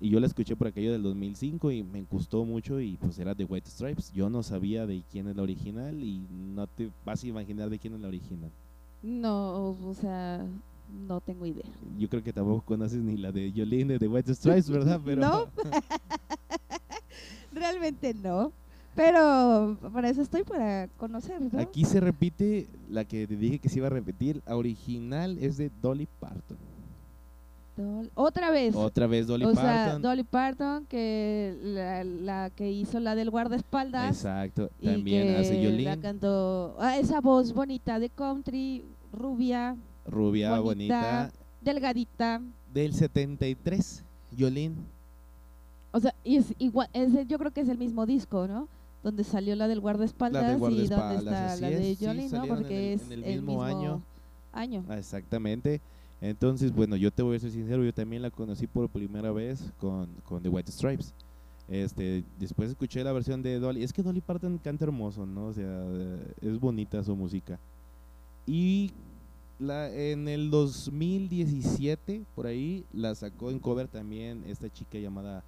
[0.01, 3.33] Y yo la escuché por aquello del 2005 y me gustó mucho y pues era
[3.33, 4.11] de White Stripes.
[4.11, 7.79] Yo no sabía de quién es la original y no te vas a imaginar de
[7.79, 8.51] quién es la original.
[9.01, 10.45] No, o sea,
[10.95, 11.65] no tengo idea.
[11.97, 14.99] Yo creo que tampoco conoces ni la de Jolene de The White Stripes, ¿verdad?
[15.05, 15.45] Pero No.
[17.51, 18.51] Realmente no.
[18.95, 21.59] Pero para eso estoy, para conocer, ¿no?
[21.59, 24.41] aquí se repite la que te dije que se iba a repetir.
[24.47, 26.57] La original es de Dolly Parton.
[27.77, 28.73] Dol- Otra vez.
[28.73, 30.01] Otra vez Dolly o sea, Parton.
[30.01, 34.15] Dolly Parton, que la, la que hizo la del guardaespaldas.
[34.15, 34.69] Exacto.
[34.79, 35.99] y También que hace La Jolene.
[35.99, 36.77] cantó.
[36.79, 39.75] Ah, esa voz bonita de country, rubia,
[40.05, 40.95] Rubia, bonita.
[41.29, 41.31] bonita.
[41.61, 42.41] delgadita.
[42.73, 44.03] Del 73.
[44.37, 44.75] Jolene.
[45.91, 48.67] O sea, y es igual, es yo creo que es el mismo disco, ¿no?
[49.03, 52.23] Donde salió la del guardaespaldas, La del y donde está la es, de sí, Jolene,
[52.23, 52.29] ¿no?
[52.29, 54.01] salieron en Porque el- es en el mismo año.
[54.51, 54.83] año.
[54.89, 55.79] Ah, Exactamente.
[56.21, 59.71] Entonces, bueno, yo te voy a ser sincero, yo también la conocí por primera vez
[59.79, 61.13] con, con The White Stripes.
[61.67, 63.83] Este, después escuché la versión de Dolly.
[63.83, 65.47] Es que Dolly Parton canta hermoso, ¿no?
[65.47, 65.83] O sea,
[66.41, 67.59] es bonita su música.
[68.47, 68.91] Y
[69.59, 75.43] la, en el 2017, por ahí, la sacó en cover también esta chica llamada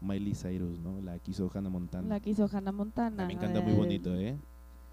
[0.00, 1.00] Miley Cyrus, ¿no?
[1.02, 2.08] La que hizo Hannah Montana.
[2.08, 3.16] La que hizo Hannah Montana.
[3.16, 4.36] También canta muy bonito, ¿eh?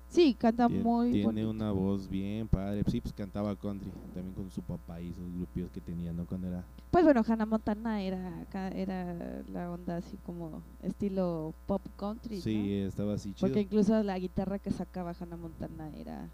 [0.09, 1.49] Sí, canta Tien- muy tiene bonito.
[1.49, 2.81] una voz bien padre.
[2.87, 6.25] Sí, pues cantaba country también con su papá y sus grupos que tenía, ¿no?
[6.25, 6.63] Cuando era.
[6.91, 12.87] Pues bueno, Hannah Montana era, era la onda así como estilo pop country, Sí, ¿no?
[12.87, 13.47] estaba así chido.
[13.47, 16.29] Porque incluso la guitarra que sacaba Hannah Montana era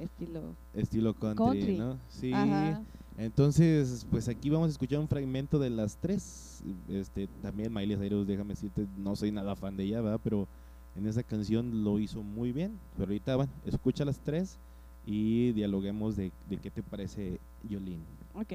[0.00, 0.40] estilo
[0.74, 1.78] Estilo country, country.
[1.78, 1.98] ¿no?
[2.08, 2.32] Sí.
[2.32, 2.82] Ajá.
[3.18, 6.62] Entonces, pues aquí vamos a escuchar un fragmento de las tres.
[6.88, 10.20] Este, también Miley Cyrus, déjame decirte, no soy nada fan de ella, ¿verdad?
[10.24, 10.48] Pero
[10.96, 12.78] en esa canción lo hizo muy bien.
[12.96, 14.56] Pero ahorita, bueno, escucha las tres
[15.04, 17.38] y dialoguemos de, de qué te parece
[17.68, 18.04] Yolene.
[18.34, 18.52] Ok.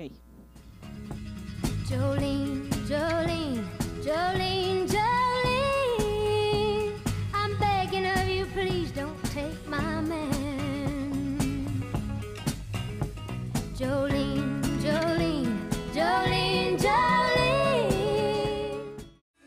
[1.87, 3.61] Jolene, Jolene,
[4.03, 6.93] Jolene, Jolene.
[7.33, 10.34] I'm begging of you, please don't take my man.
[13.77, 18.05] Jolene, Jolene, Jolene, Jolene.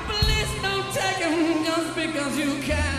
[0.10, 2.97] Please don't take him just because you can.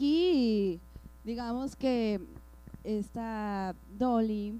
[0.00, 0.80] Aquí
[1.24, 2.18] digamos que
[2.84, 4.58] esta Dolly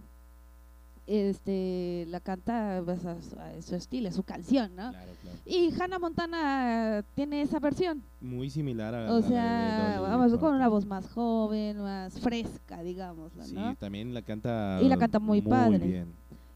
[1.06, 4.90] este la canta pues, a, su, a su estilo, a su canción, ¿no?
[4.90, 5.38] Claro, claro.
[5.46, 8.02] Y Hannah Montana tiene esa versión.
[8.20, 12.20] Muy similar a O a la de sea, vamos con una voz más joven, más
[12.20, 13.74] fresca, digamos, Sí, ¿no?
[13.76, 15.78] también la canta Y la canta muy padre.
[15.78, 16.12] bien.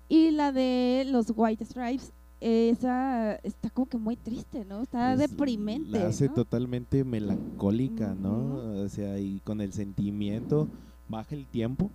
[0.09, 2.13] Y la de los White Stripes,
[2.47, 4.83] esa está como que muy triste, ¿no?
[4.83, 5.91] Está Es- deprimente.
[5.91, 6.35] La hace ¿no?
[6.35, 8.33] totalmente melancólica, ¿no?
[8.39, 8.85] Ujú.
[8.85, 10.69] O sea, y con el sentimiento
[11.09, 11.91] baja el tiempo,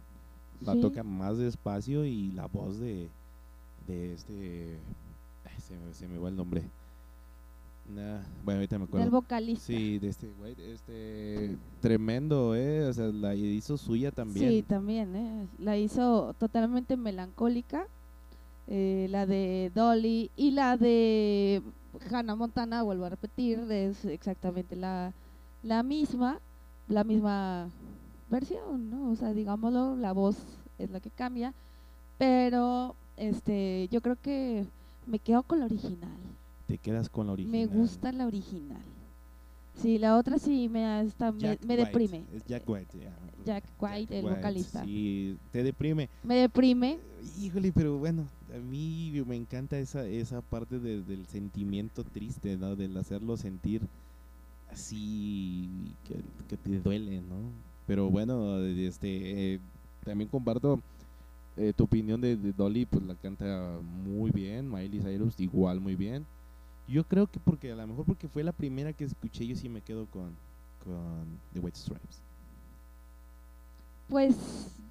[0.62, 0.82] la Sí.
[0.82, 3.10] toca más despacio y la voz de,
[3.88, 4.78] de este...
[5.46, 6.64] ay, se, me, se me va el nombre.
[7.96, 9.04] Nah, bueno, ahorita me acuerdo.
[9.06, 9.66] Del vocalista.
[9.66, 14.48] Sí, de este güey, este tremendo, eh, o sea, la hizo suya también.
[14.50, 15.48] Sí, también, ¿eh?
[15.58, 17.88] La hizo totalmente melancólica.
[18.72, 21.64] Eh, la de Dolly y la de
[22.12, 25.12] Hannah Montana, vuelvo a repetir, es exactamente la,
[25.64, 26.40] la misma,
[26.88, 27.70] la misma
[28.30, 29.10] versión, ¿no?
[29.10, 30.38] O sea, digámoslo, la voz
[30.78, 31.52] es la que cambia,
[32.20, 34.68] pero este, yo creo que
[35.08, 36.18] me quedo con la original.
[36.68, 37.60] Te quedas con la original.
[37.60, 38.84] Me gusta la original.
[39.82, 42.24] Sí, la otra sí me, hasta me, Jack me White, deprime.
[42.36, 43.18] Es Jack White, ya.
[43.46, 44.84] Jack White, el vocalista.
[44.84, 46.08] Sí, te deprime.
[46.24, 47.00] Me deprime.
[47.40, 52.76] Híjole, pero bueno, a mí me encanta esa, esa parte de- del sentimiento triste, ¿no?
[52.76, 53.82] Del hacerlo sentir
[54.72, 55.70] así
[56.48, 57.36] que, te duele, ¿no?
[57.88, 59.60] Pero bueno, este, eh,
[60.04, 60.80] también comparto
[61.58, 65.96] eh, tu opinión de, de Dolly, pues la canta muy bien, Miley Cyrus igual muy
[65.96, 66.26] bien.
[66.88, 69.70] Yo creo que porque a lo mejor porque fue la primera que escuché, yo sí
[69.70, 70.32] me quedo con,
[70.84, 72.22] con The White Stripes,
[74.10, 74.36] Pues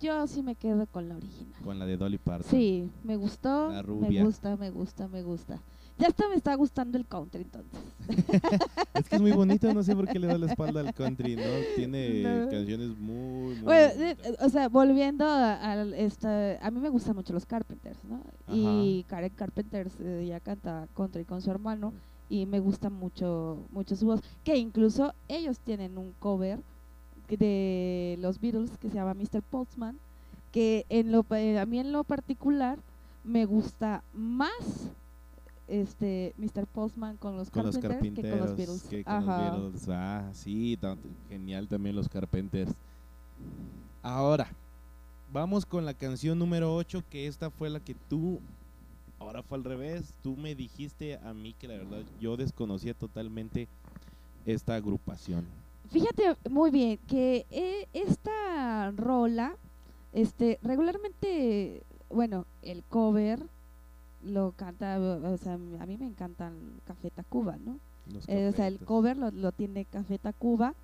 [0.00, 1.60] yo sí me quedo con la original.
[1.64, 2.48] con la de Dolly Parton.
[2.50, 3.68] Sí, me gustó.
[3.68, 4.24] La Me rubia.
[4.24, 5.60] gusta, me gusta, me gusta.
[5.98, 7.80] Ya hasta me está gustando el country entonces.
[8.94, 11.34] Es que es muy bonito, no sé por qué le da la espalda al country,
[11.36, 11.42] ¿no?
[11.74, 12.48] Tiene No.
[12.50, 17.16] canciones muy, muy Bueno, eh, o sea, volviendo a, a esta, a mí me gustan
[17.16, 18.22] mucho los Carpenters, ¿no?
[18.48, 21.92] Y Karen Carpenter eh, ya canta country con su hermano
[22.28, 24.20] y me gusta mucho, mucho su voz.
[24.44, 26.60] Que incluso ellos tienen un cover
[27.36, 29.42] de los Beatles que se llama Mr.
[29.42, 29.98] Postman,
[30.52, 32.78] que en lo, pa- a mí en lo particular
[33.24, 34.90] me gusta más
[35.66, 36.66] este Mr.
[36.66, 38.82] Postman con los con los Carpenters que con los carpinteros, Beatles.
[38.90, 39.56] que con Ajá.
[39.58, 39.88] los Beatles.
[39.90, 40.98] Ah, sí, tan-
[41.28, 42.72] genial también los Carpenters.
[44.02, 44.48] Ahora,
[45.32, 48.40] vamos con la canción número 8, que esta fue la que tú,
[49.18, 53.68] ahora fue al revés, tú me dijiste a mí que la verdad yo desconocía totalmente
[54.46, 55.44] esta agrupación.
[55.90, 59.56] Fíjate muy bien que eh, esta rola,
[60.12, 63.40] este, regularmente, bueno, el cover
[64.22, 66.52] lo canta, o sea, a mí me encantan
[66.86, 67.78] Café Tacuba, ¿no?
[68.26, 70.74] Eh, o sea, el cover lo, lo tiene Café Tacuba.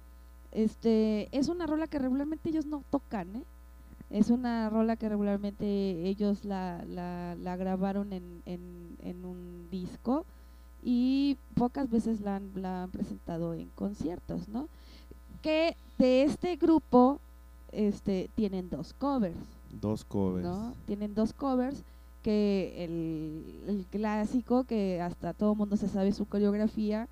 [0.52, 3.42] Este, es una rola que regularmente ellos no tocan, ¿eh?
[4.10, 10.24] Es una rola que regularmente ellos la, la, la grabaron en, en, en un disco
[10.82, 14.68] y pocas veces la han, la han presentado en conciertos, ¿no?
[15.44, 17.20] Que de este grupo
[17.70, 19.36] este, tienen dos covers.
[19.80, 20.44] Dos covers.
[20.44, 20.74] ¿no?
[20.86, 21.76] Tienen dos covers
[22.22, 27.06] que el, el clásico que hasta todo mundo se sabe su coreografía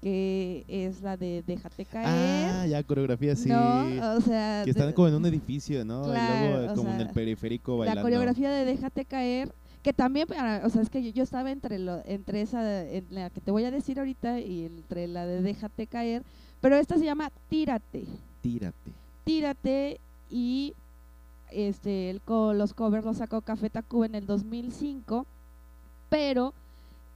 [0.00, 2.06] que es la de Déjate caer.
[2.08, 3.48] Ah, ya, coreografía, sí.
[3.48, 4.16] ¿no?
[4.16, 6.02] O sea, que están de- como en un edificio, ¿no?
[6.04, 8.02] Claro, y luego como en sea, el periférico la bailando.
[8.02, 11.78] coreografía de Déjate caer, que también, para- o sea, es que yo, yo estaba entre
[11.78, 15.40] lo, entre esa, en la que te voy a decir ahorita y entre la de
[15.40, 16.22] Déjate caer,
[16.64, 18.06] pero esta se llama Tírate.
[18.40, 18.90] Tírate.
[19.24, 20.00] Tírate
[20.30, 20.72] y
[21.50, 25.26] este el los covers los sacó Café Tacuba en el 2005,
[26.08, 26.54] pero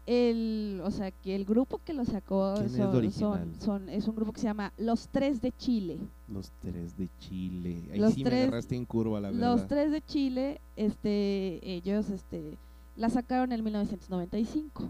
[0.04, 3.14] el, o sea, que el grupo que lo sacó ¿Quién es
[3.58, 5.96] son, es un grupo que se llama Los Tres de Chile.
[6.30, 7.84] Los tres de Chile.
[7.90, 9.50] Ahí Los sí tres- me agarraste en curva, la verdad.
[9.52, 12.58] Los Tres de Chile, este, ellos, este,
[12.96, 14.84] la sacaron en 1995,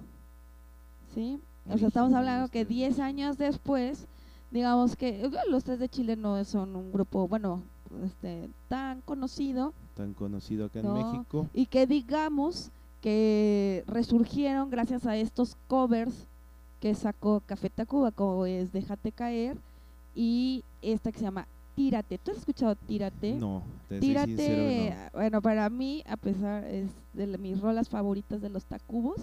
[1.14, 1.38] ¿sí?
[1.70, 3.04] O sea, estamos hablando que Tres de 10 Chile.
[3.04, 4.06] años después,
[4.50, 7.62] digamos que eh, los Tres de Chile no son un grupo, bueno,
[8.04, 10.96] este, tan conocido, Tan conocido acá No.
[10.96, 11.46] en México.
[11.54, 12.70] y que digamos
[13.00, 16.26] que resurgieron gracias a estos covers
[16.80, 19.56] que sacó Café Tacuba, como es Déjate caer,
[20.14, 22.18] y esta que se llama Tírate.
[22.18, 23.34] ¿Tú has escuchado Tírate?
[23.34, 25.10] No, te soy Tírate, sincero, no.
[25.18, 29.16] bueno, para mí, a pesar, es de mis rolas favoritas de los Tacubos,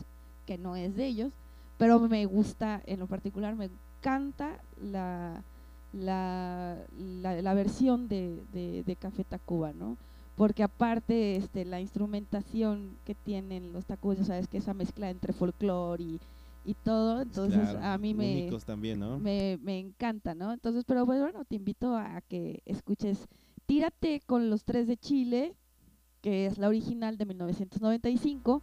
[0.46, 1.32] que no es de ellos,
[1.78, 3.70] pero me gusta, en lo particular, me
[4.00, 5.44] encanta la,
[5.94, 9.98] la, la, la versión de, de, de Café Tacuba, ¿no?
[10.36, 15.32] Porque aparte, este, la instrumentación que tienen los Tacubos, ya sabes que esa mezcla entre
[15.34, 16.20] folclore y,
[16.66, 19.18] y todo, entonces Claro, a mí me, también, ¿no?
[19.18, 20.52] me, me encanta, ¿no?
[20.52, 23.28] Entonces, pero pues, bueno, te invito a que escuches
[23.66, 25.56] Tírate con los tres de Chile,
[26.22, 28.62] que es la original de 1995,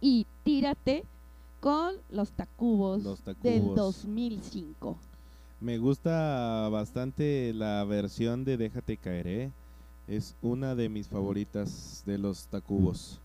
[0.00, 1.04] y Tírate
[1.60, 3.76] con los Tacubos, Los del Tacubos.
[3.76, 4.98] 2005.
[5.60, 9.52] Me gusta bastante la versión de Déjate caer, ¿eh?
[10.06, 13.20] Es una de mis favoritas de los Tacubos.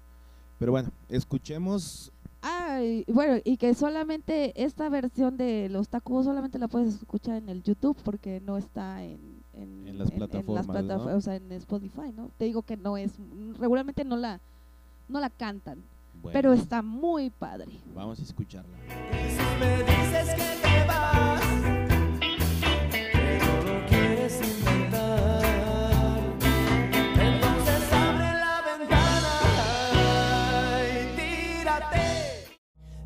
[0.59, 2.11] Pero bueno, escuchemos.
[2.41, 7.37] Ah, y bueno, y que solamente esta versión de Los Tacubos solamente la puedes escuchar
[7.37, 9.19] en el YouTube porque no está en,
[9.53, 12.31] en, En las plataformas, o sea, en Spotify, ¿no?
[12.37, 13.13] Te digo que no es,
[13.59, 14.41] regularmente no la,
[15.07, 15.83] no la cantan,
[16.23, 17.67] Bueno, pero está muy padre.
[17.93, 18.77] Vamos a escucharla.
[19.11, 21.41] Si me dices que te vas,
[22.89, 23.01] que
[23.43, 25.43] no lo quieres intentar,
[27.19, 29.35] entonces abre la ventana
[30.87, 32.07] y tírate.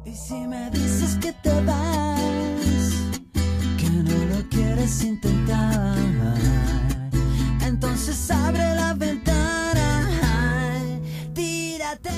[0.05, 2.21] Y si me dices que te vas,
[3.79, 5.97] que no lo quieres intentar,
[7.65, 9.87] entonces abre la ventana
[10.85, 12.16] y tírate.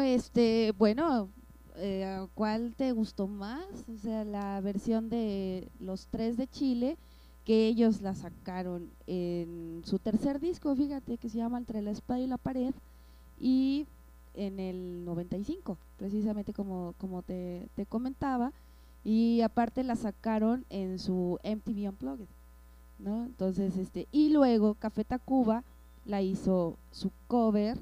[0.00, 1.30] Este, bueno,
[1.76, 3.66] eh, ¿cuál te gustó más?
[3.92, 6.96] O sea, la versión de Los Tres de Chile,
[7.44, 12.20] que ellos la sacaron en su tercer disco, fíjate, que se llama Entre la espada
[12.20, 12.74] y la pared,
[13.38, 13.86] y
[14.34, 18.52] en el 95, precisamente como, como te, te comentaba,
[19.04, 22.28] y aparte la sacaron en su MTV Unplugged,
[22.98, 23.26] ¿no?
[23.26, 25.62] Entonces, este, y luego Café Tacuba
[26.06, 27.78] la hizo su cover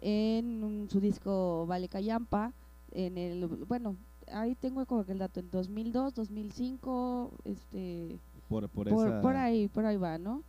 [0.00, 2.52] en un- su disco Vale Callampa,
[2.92, 3.96] en el, bueno,
[4.32, 8.18] ahí tengo como que el dato, en 2002, 2005, este,
[8.48, 9.20] Por, por, por, esa.
[9.20, 10.42] por ahí, por ahí va, ¿no?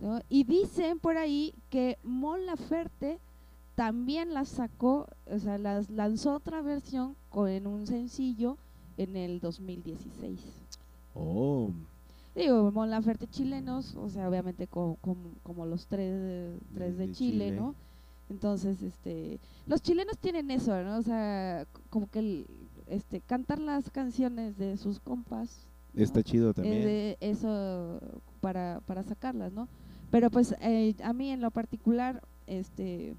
[0.00, 0.20] ¿No?
[0.28, 3.18] Y dicen por ahí que Mon Laferte
[3.74, 8.56] también la sacó, o sea, las lanzó otra versión con en un sencillo
[8.98, 10.40] en el 2016.
[11.14, 11.70] Oh,
[12.34, 17.12] Digo, Mon Laferte chilenos, o sea, obviamente co- como, como los tres, tres de, De
[17.14, 17.56] Chile, Chile.
[17.56, 17.74] ¿no?
[18.28, 20.98] Entonces, este, los chilenos tienen eso, ¿no?
[20.98, 22.46] O sea, como que el-
[22.88, 25.66] este, cantar las canciones de sus compas.
[25.94, 26.02] ¿no?
[26.02, 27.16] está chido también.
[27.20, 28.00] eso
[28.40, 29.66] para, para sacarlas, ¿no?
[30.10, 33.14] Pero pues eh, a mí en lo particular, este,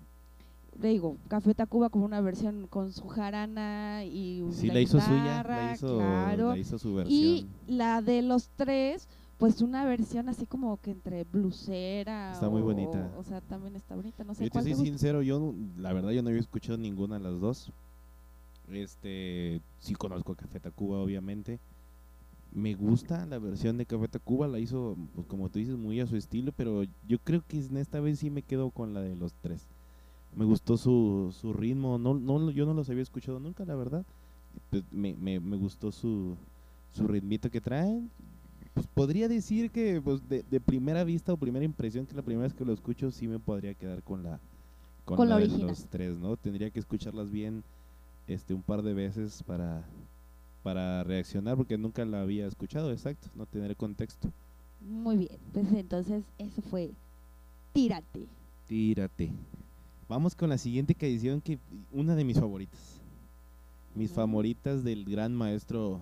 [0.79, 4.99] le digo, Café Tacuba como una versión con su jarana y sí, la la hizo
[5.01, 6.49] suya, guitarra, la hizo, claro.
[6.51, 7.49] la hizo su Y versión.
[7.67, 9.07] la de los tres,
[9.37, 12.31] pues una versión así como que entre blusera.
[12.33, 13.11] Está muy o- bonita.
[13.17, 14.23] O, sea, también está bonita.
[14.23, 17.17] No sé Yo te soy te sincero, yo la verdad yo no había escuchado ninguna
[17.17, 17.71] de las dos.
[18.71, 21.59] Este, sí conozco a Café Tacuba, obviamente.
[22.51, 26.07] Me gusta la versión de Café Tacuba, la hizo, pues como tú dices, muy a
[26.07, 29.15] su estilo, pero yo creo que en esta vez sí me quedo con la de
[29.15, 29.67] los tres.
[30.35, 34.05] Me gustó su, su ritmo, no, no, yo no los había escuchado nunca, la verdad.
[34.69, 36.35] Pues me, me, me gustó su,
[36.93, 38.09] su ritmito que traen.
[38.77, 42.43] Pues podría decir que pues de, de primera vista o primera impresión, que la primera
[42.43, 44.39] vez que lo escucho sí me podría quedar con la
[45.03, 46.37] con, Con la la de los tres, ¿no?
[46.37, 47.63] Tendría que escucharlas bien
[48.27, 49.83] este un par de veces para
[50.61, 54.31] para reaccionar porque nunca la había escuchado, exacto, no tener contexto.
[54.79, 56.91] Muy bien, pues entonces eso fue
[57.73, 58.27] Tírate.
[58.67, 59.31] Tírate.
[60.07, 61.57] Vamos con la siguiente canción que
[61.91, 63.01] una de mis favoritas.
[63.95, 65.99] Mis favoritas del gran maestro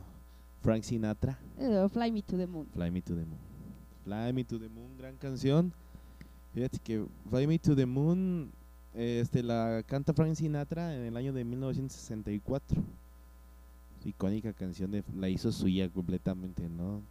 [0.66, 1.38] Frank Sinatra.
[1.60, 2.66] Eh, Fly Me to the Moon.
[2.74, 3.38] Fly Me to the Moon.
[4.04, 5.72] Fly Me to the Moon, gran canción.
[6.56, 8.52] Fíjate que Fly Me to the Moon
[8.96, 12.82] este, la canta Frank Sinatra en el año de 1964.
[14.06, 17.02] Icónica canción, de, la hizo suya completamente, ¿no?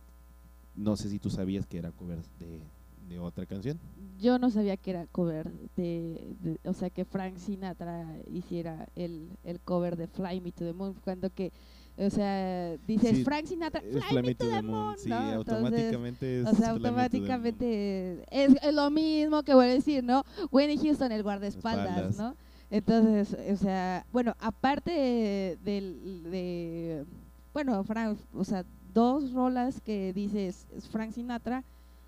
[0.77, 2.61] No sé si tú sabías que era cover de,
[3.09, 3.79] de otra canción.
[4.21, 9.29] Yo no sabía que era cover de, de- o sea, que Frank Sinatra hiciera el,
[9.43, 11.51] el cover de Fly Me to the Moon, cuando que,
[11.97, 15.33] o sea, dices Sí, Frank Sinatra, Es Fly, Me to the Moon, Sí, ¿no?
[15.33, 15.55] Entonces,
[15.95, 20.25] automáticamente es o sea, automáticamente es, es lo mismo que voy a decir, ¿no?
[20.51, 22.17] Winnie Houston, el guardaespaldas, Espaldas.
[22.19, 22.37] ¿no?
[22.71, 27.05] Entonces, o sea, bueno, aparte de, del- de,
[27.53, 31.63] bueno, Frank, o sea, dos rolas que dices es Frank Sinatra,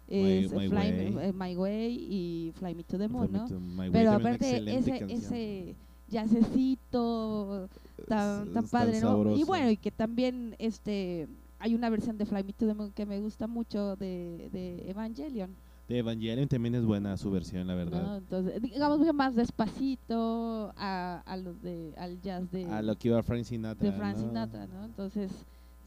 [0.08, 0.92] es My Fly Way.
[1.14, 3.46] Me- eh, My Way y Fly Me to the Moon, ¿no?
[3.92, 5.76] Pero aparte ese, ese
[6.08, 7.68] jazzecito
[8.08, 9.36] tan, tan padre, ¿no?
[9.36, 11.28] Y bueno, y que también este
[11.58, 14.90] hay una versión de Fly Me to the Moon que me gusta mucho de, de
[14.90, 15.56] Evangelion,
[15.88, 18.02] De Evangelion también es buena su versión, la verdad.
[18.02, 18.16] ¿no?
[18.16, 23.08] Entonces, digamos que más despacito a, a los de al jazz de, A lo que
[23.08, 23.90] iba Frank Sinatra.
[23.90, 24.22] de Frank ¿no?
[24.28, 24.84] Sinatra, ¿no?
[24.84, 25.32] Entonces,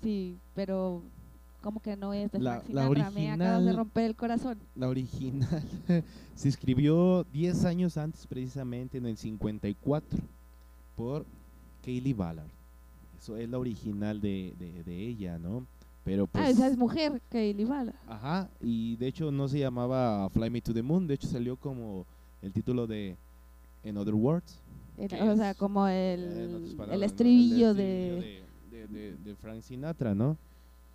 [0.01, 1.03] sí, pero
[1.61, 4.15] como que no es de La- Frank la Sinatra, me acabas de original- romper el
[4.15, 4.57] corazón.
[4.75, 5.63] La original
[6.35, 10.19] se escribió 10 años antes, precisamente en el 54,
[10.95, 11.25] por
[11.83, 12.47] Kaylee Ballard.
[13.19, 15.65] Eso es la original de, de, de ella, ¿no?
[16.05, 16.43] Pero pues.
[16.45, 17.93] ah, esa es mujer, Kaylee Bala.
[18.07, 21.57] Ajá, y de hecho no se llamaba Fly Me to the Moon, de hecho salió
[21.57, 22.05] como
[22.41, 23.17] el título de
[23.83, 24.61] In Other Words.
[24.97, 26.23] O sea, como eh, el,
[26.55, 27.05] otras el palabras, ¿no?
[27.05, 28.21] estribillo El estribillo
[28.71, 30.37] de, de- de Frank Sinatra, ¿no?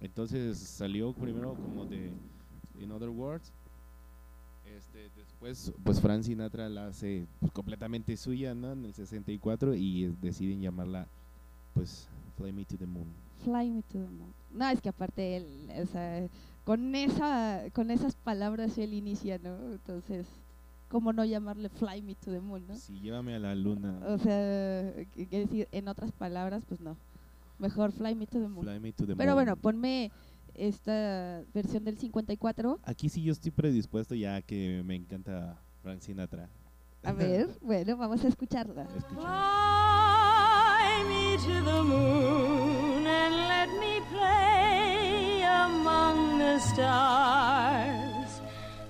[0.05, 2.11] Entonces salió primero como de
[2.79, 3.53] In Other Words
[4.77, 8.73] Este, después, pues Frank Sinatra la hace pues, completamente suya, ¿no?
[8.73, 11.07] En el 64 y deciden llamarla,
[11.73, 13.07] pues, Fly Me to the Moon.
[13.45, 14.33] Fly me to the moon.
[14.53, 16.29] No, es que aparte él, o sea,
[16.65, 19.73] con esa, con esas palabras él inicia, ¿no?
[19.73, 20.27] Entonces,
[20.89, 22.77] ¿cómo no llamarle Fly me to the moon, no?
[22.77, 24.01] Sí, llévame a la luna.
[24.07, 26.97] O sea, quiere decir, en otras palabras, pues no.
[27.65, 28.63] Mejor Fly me to the moon.
[28.65, 29.37] Fly Me to the Pero Moon.
[29.37, 30.11] bueno, ponme
[30.55, 32.79] esta versión del 54.
[32.85, 36.51] Aquí sí yo estoy predispuesto ya que me encanta Frank Sinatra.
[37.03, 38.83] A ver, bueno, vamos a escucharla.
[38.97, 39.23] Escucha.
[39.23, 48.41] Fly me to the moon and let me play among the stars.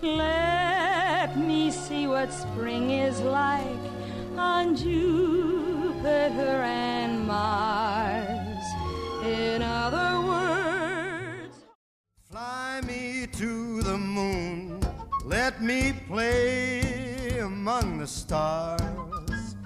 [0.02, 3.80] Let me see what spring is like
[4.36, 8.33] on Jupiter and Mars.
[9.24, 11.56] In other words,
[12.30, 14.80] Fly me to the moon,
[15.24, 19.56] let me play among the stars,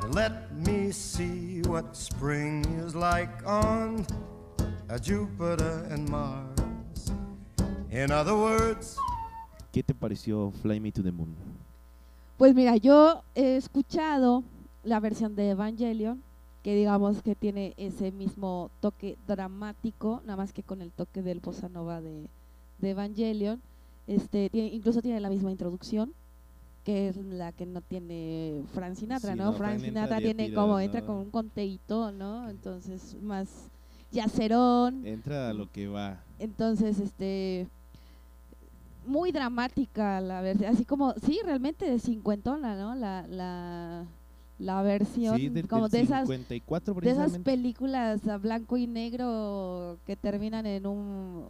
[0.00, 4.06] and let me see what spring is like on
[5.02, 7.10] Jupiter and Mars.
[7.90, 8.96] In other words,
[9.72, 11.34] ¿Qué te pareció Fly Me to the Moon?
[12.36, 14.44] Pues mira, yo he escuchado
[14.84, 16.22] la versión de Evangelion,
[16.62, 21.40] que digamos que tiene ese mismo toque dramático, nada más que con el toque del
[21.40, 22.28] bossa nova de,
[22.78, 23.60] de Evangelion.
[24.06, 26.12] Este, tiene- incluso tiene la misma introducción,
[26.84, 29.44] que es la que no tiene Frank Sinatra, Sí, ¿no?
[29.46, 31.06] no, Frank Sinatra tiene como, entra ¿no?
[31.06, 32.48] con un conteíto, ¿no?
[32.50, 33.70] Entonces, más
[34.10, 35.06] yacerón.
[35.06, 36.22] Entra a lo que va.
[36.38, 37.68] Entonces, este
[39.06, 42.94] muy dramática la versión, así como, sí, realmente de cincuentona, ¿no?
[42.94, 44.04] La, la,
[44.60, 48.86] la versión, Sí, del, como del de esas, 54 de esas películas a blanco y
[48.86, 51.46] negro que terminan en un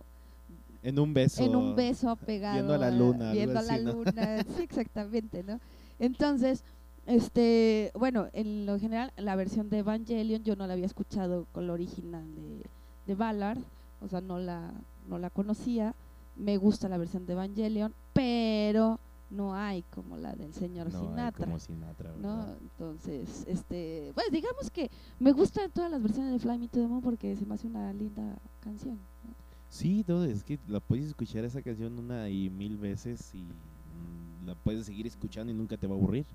[0.82, 1.42] en un beso.
[1.42, 3.92] en un beso pegado viendo a la luna, viendo a la así, ¿no?
[3.92, 5.58] luna sí exactamente no
[5.98, 6.62] entonces
[7.06, 11.66] este bueno en lo general la versión de Evangelion yo no la había escuchado con
[11.66, 12.64] la original de,
[13.06, 13.58] de Ballard
[14.00, 14.72] o sea no la
[15.08, 15.94] no la conocía
[16.36, 19.00] me gusta la versión de Evangelion pero
[19.30, 22.56] no hay como la del señor No, hay Sinatra como Sinatra, ¿no?
[22.60, 26.86] Entonces, este, pues digamos que me gustan todas las versiones de Fly Me to the
[26.86, 28.96] Moon porque se me hace una linda canción.
[28.96, 29.34] ¿no?
[29.68, 34.46] Sí, todo, es que la puedes escuchar esa canción una y mil veces y mm,
[34.46, 36.26] la puedes seguir escuchando y nunca te va a aburrir.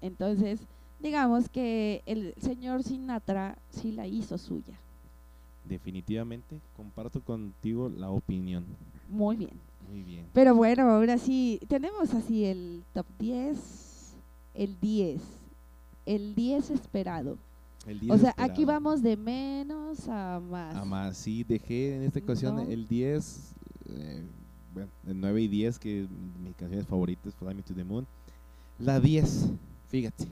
[0.00, 0.60] Entonces,
[0.98, 4.78] digamos que el señor Sinatra sí la hizo suya.
[5.64, 8.64] Definitivamente comparto contigo la opinión.
[9.08, 9.71] Muy bien.
[9.92, 10.26] Muy bien.
[10.32, 14.14] Pero bueno, ahora sí, tenemos así el top 10,
[14.54, 15.20] el 10,
[16.06, 17.36] el 10 esperado.
[17.86, 18.66] El 10 O sea, aquí esperado.
[18.80, 20.74] vamos de menos a más.
[20.76, 22.62] A más, sí, dejé en esta ocasión No.
[22.62, 23.52] el 10,
[23.90, 24.22] eh,
[24.72, 26.06] bueno, el 9 y 10, que
[26.42, 28.06] mis canciones favoritas, Fly Me to the Moon.
[28.78, 29.50] La 10,
[29.88, 30.26] fíjate,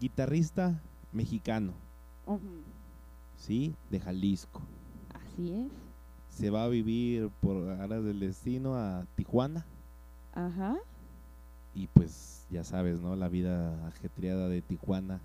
[0.00, 0.80] guitarrista
[1.12, 1.72] mexicano,
[2.26, 2.40] Ujú,
[3.36, 3.74] ¿sí?
[3.90, 4.60] De Jalisco.
[5.14, 5.87] Así es.
[6.38, 9.66] Se va a vivir por aras del destino a Tijuana
[10.34, 10.76] Ajá.
[11.74, 13.16] y pues ya sabes, ¿no?
[13.16, 15.20] La vida ajetreada de Tijuana.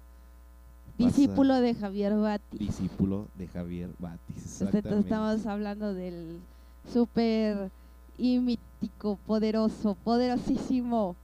[0.98, 2.58] Discípulo de Javier Bati.
[2.58, 4.62] discípulo de Javier Batis.
[4.62, 6.40] Entonces, estamos hablando del
[6.92, 7.70] súper
[8.18, 11.16] y mítico, poderoso, poderosísimo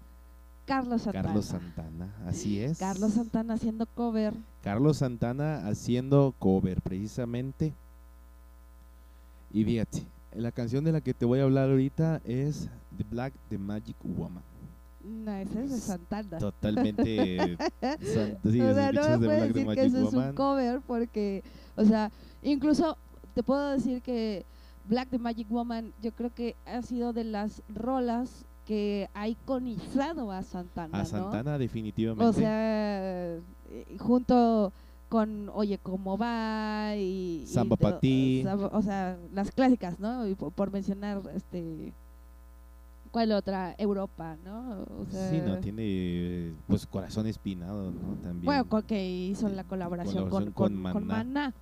[0.68, 1.28] Carlos Santana.
[1.28, 2.78] Carlos Santana, así es.
[2.78, 4.36] Carlos Santana haciendo cover.
[4.62, 7.74] Carlos Santana haciendo cover precisamente.
[9.52, 13.34] Y fíjate, la canción de la que te voy a hablar ahorita es The Black,
[13.50, 14.44] The Magic Woman.
[15.04, 16.38] No, ese es de Santana.
[16.38, 20.34] Totalmente san- sí, o sea, no me de puedes Black, decir que eso es un
[20.34, 21.44] cover porque,
[21.76, 22.12] o sea,
[22.44, 22.98] incluso
[23.34, 24.46] te puedo decir que
[24.88, 30.32] Black the Magic Woman yo creo que ha sido de las rolas que ha iconizado
[30.32, 31.06] a Santana, A ¿no?
[31.06, 32.26] Santana definitivamente.
[32.26, 33.42] O sea, eh,
[34.00, 34.72] junto
[35.10, 38.46] con Oye cómo va y, y Samba to- pa' ti.
[38.72, 40.28] o sea, las clásicas, ¿no?
[40.28, 41.92] Y po- por, mencionar este
[43.12, 43.74] ¿cuál otra?
[43.80, 44.86] Europa, ¿no?
[45.02, 48.14] O sea, sí, no, tiene eh, pues corazón espinado, ¿no?
[48.22, 48.46] También.
[48.46, 51.24] bueno, con que hizo la colaboración, colaboración con, con con, con Maná.
[51.24, 51.54] Maná.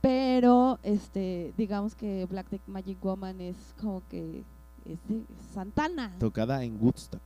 [0.00, 4.42] Pero este, digamos que Black the Magic Woman es como que
[4.84, 5.22] es de
[5.54, 7.22] Santana, Tocada en Woodstock.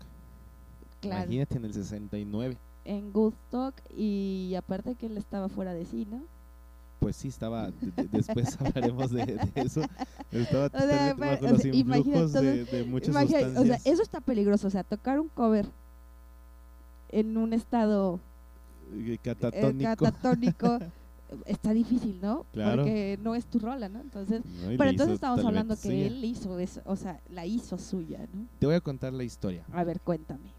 [1.01, 2.57] claro, Imagínate en el 69.
[2.85, 6.23] En Woodstock y aparte que él estaba fuera de sí, ¿no?
[7.01, 7.71] Pues sí, estaba.
[7.71, 9.81] de- de- después hablaremos de, de eso.
[10.33, 13.49] Estaba O sea, totalmente bajo o los sea, influjos de, de muchas Imagina- o sea,
[13.55, 13.87] sustancias.
[13.87, 15.67] eso está peligroso, o sea, tocar un cover
[17.11, 18.21] en un estado
[18.93, 19.89] eh, eh, catatónico.
[19.97, 20.79] catatónico
[21.47, 22.45] está difícil, ¿no?
[22.53, 22.83] Claro.
[22.83, 24.01] Porque no es tu rola, ¿no?
[24.01, 24.69] Entonces, ¿no?
[24.77, 26.07] Pero entonces estamos hablando que suya.
[26.07, 28.47] él hizo eso, o sea, la hizo suya, ¿no?
[28.59, 29.65] Te voy a contar la historia.
[29.73, 30.51] A ver, cuéntame.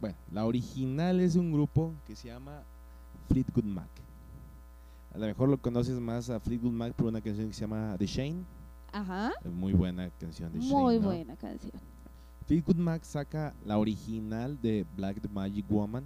[0.00, 2.62] Bueno, la original es un grupo que se llama
[3.28, 3.88] Fleetwood Mac.
[5.14, 7.96] A lo mejor lo conoces más a Fleetwood Mac por una canción que se llama
[7.98, 8.44] The Shane.
[8.92, 9.32] Ajá.
[9.52, 10.72] Muy buena canción de Shane.
[10.72, 11.06] Muy ¿no?
[11.06, 11.72] buena canción.
[12.46, 16.04] Fleetwood Mac saca la original de Black the Magic Woman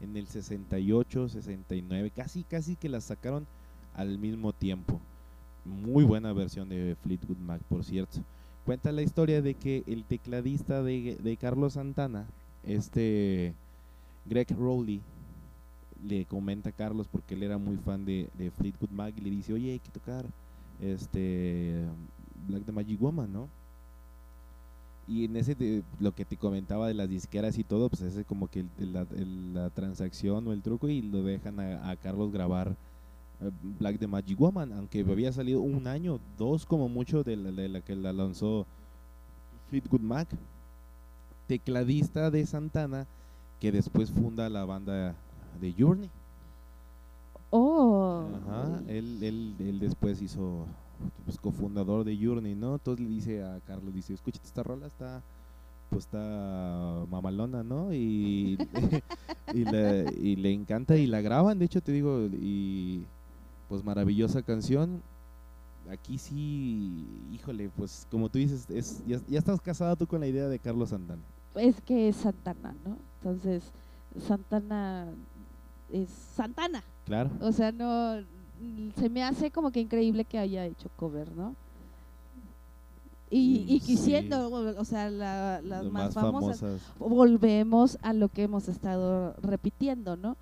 [0.00, 3.46] en el 68, 69, casi casi que la sacaron
[3.94, 5.00] al mismo tiempo.
[5.64, 8.20] Muy buena versión de Fleetwood Mac, por cierto.
[8.64, 12.26] Cuenta la historia de que el tecladista de, de Carlos Santana,
[12.64, 13.54] este
[14.26, 15.00] Greg Rowley,
[16.04, 19.30] le comenta a Carlos porque él era muy fan de, de Fleetwood Mac y le
[19.30, 20.24] dice, oye, hay que tocar
[20.80, 21.84] este
[22.48, 23.48] Black the Magic Woman, ¿no?
[25.06, 28.24] Y en ese, de- lo que te comentaba de las disqueras y todo, pues ese
[28.24, 32.76] como que el- la, transacción o el truco y lo dejan a, a Carlos grabar
[33.40, 37.50] eh, Black the Magic Woman, aunque había salido un año, dos como mucho de la,
[37.50, 38.66] de la que la lanzó
[39.68, 40.28] Fleetwood Mac,
[41.50, 43.08] tecladista de Santana,
[43.58, 45.16] que después funda la banda
[45.60, 46.08] de Journey.
[47.50, 48.22] Oh.
[48.46, 50.64] Ajá, él, él, él después hizo
[51.24, 52.74] pues, cofundador de Journey, ¿no?
[52.74, 55.22] Entonces le dice a Carlos, dice, escúchate esta rola, está
[55.88, 57.92] pues está mamalona, ¿no?
[57.92, 58.56] Y,
[59.52, 63.04] y, le, y le encanta y la graban, de hecho te digo, y
[63.68, 65.02] pues maravillosa canción.
[65.90, 70.28] Aquí sí, híjole, pues como tú dices, es, ya, ya estás casado tú con la
[70.28, 71.22] idea de Carlos Santana.
[71.54, 72.96] Es que es Santana, ¿no?
[73.18, 73.72] Entonces,
[74.26, 75.06] Santana
[75.92, 76.82] es Santana.
[77.04, 77.30] Claro.
[77.40, 78.16] O sea, no.
[78.96, 81.54] Se me hace como que increíble que haya hecho cover, ¿no?
[83.30, 83.96] Y, y Mm, que sí.
[83.96, 86.82] siendo, o sea, la- las más famosas, famosas.
[86.98, 90.36] volvemos a lo que hemos estado repitiendo, ¿no?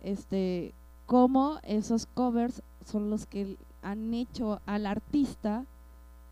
[0.00, 0.74] Este,
[1.06, 5.64] cómo esos covers son los que han hecho al artista,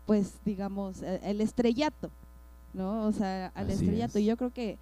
[0.05, 2.11] pues, digamos, e- el estrellato,
[2.73, 3.05] ¿no?
[3.07, 4.17] O sea, al Así estrellato.
[4.17, 4.23] es.
[4.23, 4.77] Y yo creo que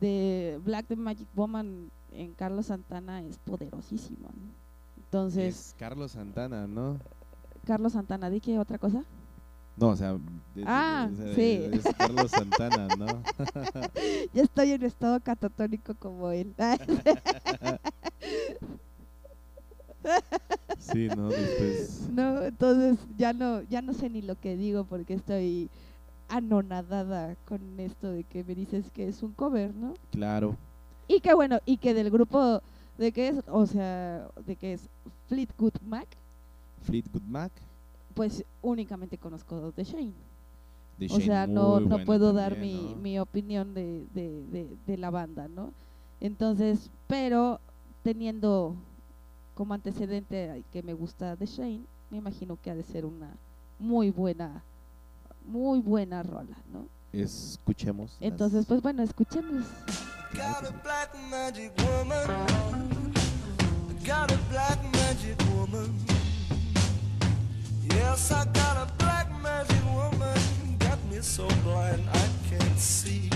[0.00, 4.52] de Black the Magic Woman en Carlos Santana es poderosísimo, ¿no?
[4.96, 6.98] Entonces, Es Carlos Santana, ¿no?
[7.66, 9.04] Carlos Santana, ¿di que otra cosa?
[9.76, 10.12] No, o sea,
[10.54, 11.68] de- Ah, sí.
[11.72, 13.22] es Carlos Santana, ¿no?
[14.32, 16.54] ya estoy en estado catatónico como él.
[20.78, 22.08] sí, no, después.
[22.12, 25.70] No, entonces ya no, ya no sé ni lo que digo porque estoy
[26.36, 29.94] anonadada con esto de que me dices que es un cover, ¿no?
[30.10, 30.56] Claro.
[31.08, 32.62] Y que bueno, y que del grupo
[32.98, 34.88] de que es, o sea, de que es
[35.28, 36.08] Fleetwood Mac,
[36.82, 37.52] Fleetwood Mac.
[38.14, 40.14] pues únicamente conozco The Shane.
[40.98, 42.96] The o sea, no, no puedo dar mi, ¿no?
[42.96, 45.72] mi opinión de, de, de, de la banda, ¿no?
[46.20, 47.60] Entonces, pero
[48.02, 48.76] teniendo
[49.54, 53.36] como antecedente que me gusta The Shane, me imagino que ha de ser una
[53.78, 54.62] muy buena,
[55.44, 56.88] muy buena rola, ¿no?
[57.12, 58.12] Escuchemos.
[58.12, 59.64] las- Entonces, pues bueno, escuchemos.
[60.32, 62.26] Got a black magic woman.
[64.04, 65.94] Got a black magic woman.
[67.90, 70.76] Yes, I got a black magic woman.
[70.80, 73.30] Got me so blind I can't see.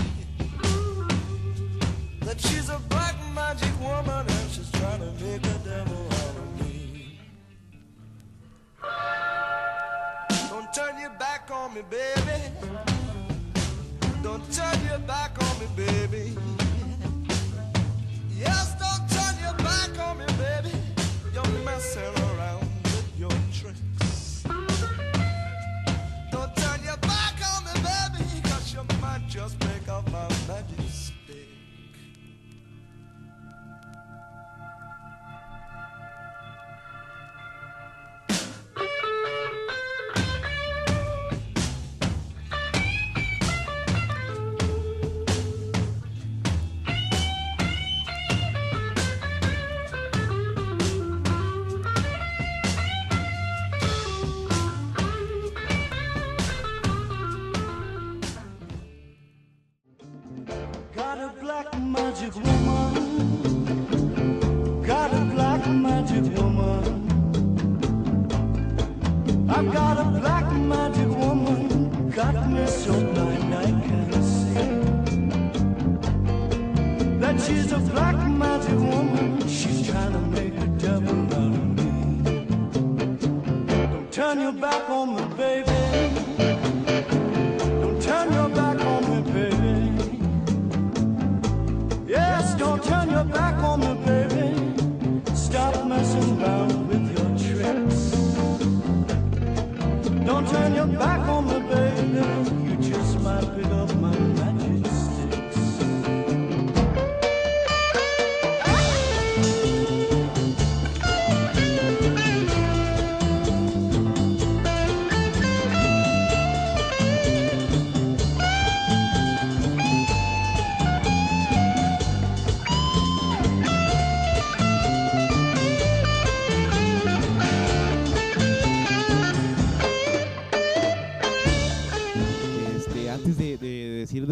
[2.25, 6.61] That she's a black magic woman and she's trying to make a devil out of
[6.67, 7.17] me.
[11.69, 12.41] On me, baby.
[14.23, 16.37] Don't turn your back on me, baby.
[18.37, 20.75] Yes, don't turn your back on me, baby.
[21.33, 22.18] You're messing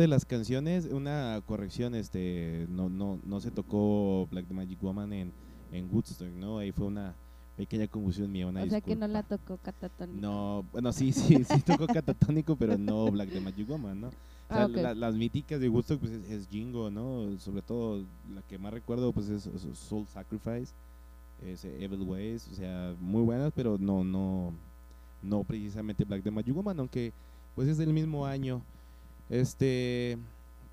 [0.06, 5.32] las canciones, una corrección, este, no, no, no se tocó Black Magic Woman en,
[5.72, 6.60] en Woodstock, ¿no?
[6.60, 7.16] Ahí fue una
[7.56, 9.08] pequeña confusión mía, una o sea que no disculpa.
[9.08, 10.22] la tocó Catatónica.
[10.22, 14.08] No, bueno, sí, sí, sí tocó Catatónico, pero no Black the Magic Woman, ¿no?
[14.10, 14.76] O sea, Ah, ok.
[14.76, 17.39] la- las míticas de Woodstock pues, es, es Jingo, ¿no?
[17.39, 20.72] Sobre todo la que más recuerdo pues es, es Soul Sacrifice,
[21.43, 24.54] es Evil Ways, o sea, muy buenas, pero no, no,
[25.24, 27.12] no precisamente Black the Magic Woman, aunque
[27.56, 28.62] pues es del mismo año.
[29.30, 30.17] Este,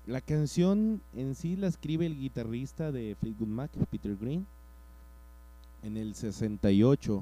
[0.07, 4.45] la canción en sí la escribe el guitarrista de Fleetwood Mac, Peter Green,
[5.83, 7.21] en el 68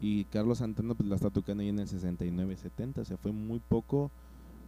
[0.00, 3.60] y Carlos Santana pues la está tocando ahí en el 69-70, o sea, fue muy
[3.60, 4.10] poco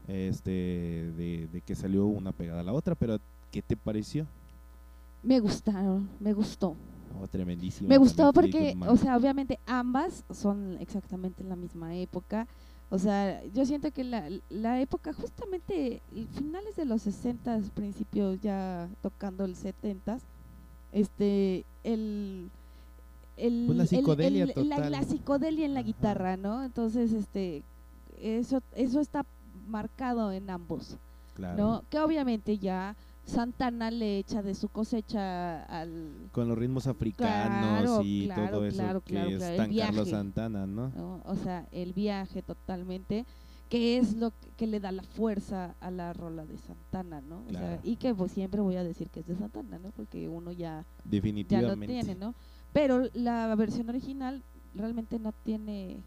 [0.06, 3.18] este de, de que salió una pegada a la otra, pero
[3.50, 4.26] ¿qué te pareció?
[5.22, 6.76] Me gustaron, me gustó.
[7.20, 7.88] Oh, tremendísimo.
[7.88, 12.46] Me gustó porque, o sea, obviamente ambas son exactamente en la misma época.
[12.90, 16.00] O sea, yo siento que la, la época, justamente
[16.34, 20.18] finales de los 60, principios ya tocando el 70,
[20.92, 22.50] este, el...
[23.36, 25.86] el Pues la el- psicodelia el- la- psicodelia en la Ajá.
[25.86, 26.64] guitarra, ¿no?
[26.64, 27.62] Entonces, este,
[28.20, 29.24] eso, eso está
[29.68, 30.96] marcado en ambos.
[31.34, 31.56] claro.
[31.58, 31.82] ¿no?
[31.90, 32.96] Que obviamente ya
[33.28, 38.66] Santana le echa de su cosecha al Con los ritmos africanos Claro, y claro, todo
[38.66, 40.08] eso claro, que claro, es tan Carlos.
[40.08, 40.88] Santana, ¿no?
[40.90, 41.20] ¿no?
[41.24, 43.26] O sea, el viaje totalmente,
[43.68, 47.44] que es lo que, le da la fuerza a la rola de Santana, ¿no?
[47.48, 49.90] O sea, y que pues siempre voy a decir que es de Santana, ¿no?
[49.90, 51.86] Porque uno ya, ya lo Definitivamente.
[51.86, 52.34] tiene, ¿no?
[52.72, 54.42] Pero la versión original
[54.74, 56.02] realmente no tiene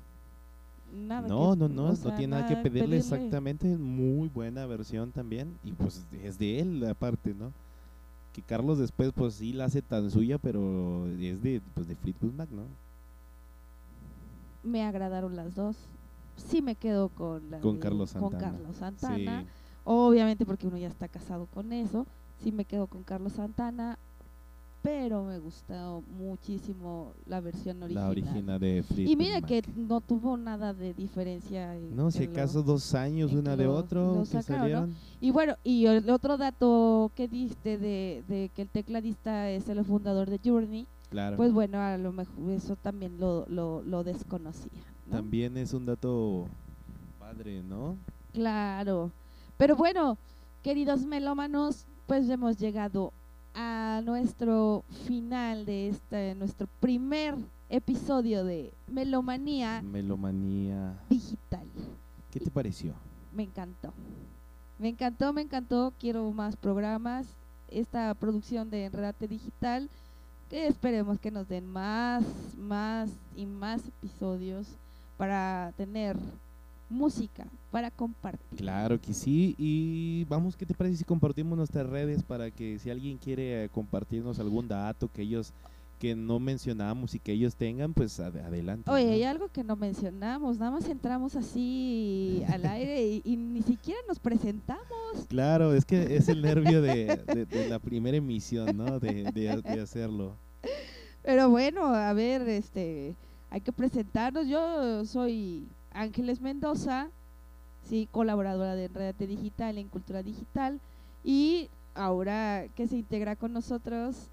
[0.94, 2.98] nada No, que- no, no, no sea, tiene nada que pedirle pedirle.
[2.98, 7.52] exactamente, muy buena versión también y pues es de él aparte, ¿no?
[8.34, 12.34] Que Carlos después pues sí la hace tan suya, pero es de pues de Fleetwood
[12.34, 12.64] Mac, ¿no?
[14.64, 15.76] Me agradaron las dos.
[16.38, 18.52] Sí me quedo con la Con de- Carlos con Santana.
[18.58, 19.42] Carlos Santana.
[19.42, 19.48] Sí.
[19.84, 22.06] Obviamente porque uno ya está casado con eso.
[22.44, 23.98] Sí me quedo con Carlos Santana.
[24.82, 28.04] Pero me gustó muchísimo la versión original.
[28.04, 29.48] La original de Fleetwood Y mira Mac.
[29.48, 31.76] que no tuvo nada de diferencia.
[31.78, 34.96] en- No, si lo- acaso dos años una de lo- otro lo sacaron, ¿no?
[35.20, 39.86] Y bueno, y el otro dato que diste de, de que el tecladista es el
[39.86, 41.38] fundador de Journey, Claro.
[41.38, 44.72] pues bueno, a lo mejor eso también lo, lo, lo desconocía.
[45.06, 45.12] ¿no?
[45.18, 46.48] También es un dato
[47.20, 47.98] padre, ¿no?
[48.34, 49.12] Claro.
[49.58, 50.18] Pero bueno,
[50.64, 53.14] queridos melómanos, pues hemos llegado
[53.54, 57.36] a nuestro final de este, nuestro primer
[57.70, 60.98] episodio de Melomanía Melomanía.
[61.10, 61.68] Digital.
[62.32, 62.94] ¿Qué te pareció?
[63.34, 63.94] Me encantó.
[64.80, 65.94] Me encantó, me encantó.
[66.00, 67.28] Quiero más programas.
[67.68, 69.90] Esta producción de Enredate Digital,
[70.50, 72.26] que esperemos que nos den más,
[72.58, 74.68] más y más episodios
[75.18, 76.18] para tener
[76.92, 78.58] música, para compartir.
[78.58, 79.56] Claro que sí.
[79.58, 83.70] Y vamos, ¿qué te parece si compartimos nuestras redes para que si alguien quiere eh,
[83.70, 85.54] compartirnos algún dato que ellos
[86.00, 88.90] que no mencionamos y que ellos tengan, pues ad- adelante.
[88.90, 89.12] Oye, ¿no?
[89.12, 94.00] hay algo que no mencionamos, nada más entramos así al aire y, y ni siquiera
[94.08, 94.82] nos presentamos.
[95.30, 99.00] Claro, es que es el nervio de, de- de la primera emisión, ¿no?
[99.00, 100.36] De, de- de hacerlo.
[101.22, 103.14] Pero bueno, a ver, este,
[103.52, 104.48] hay que presentarnos.
[104.48, 107.10] Yo soy Ángeles Mendoza,
[107.84, 110.80] sí, colaboradora de Enredate Digital en Cultura Digital
[111.24, 114.30] y ahora que se integra con nosotros,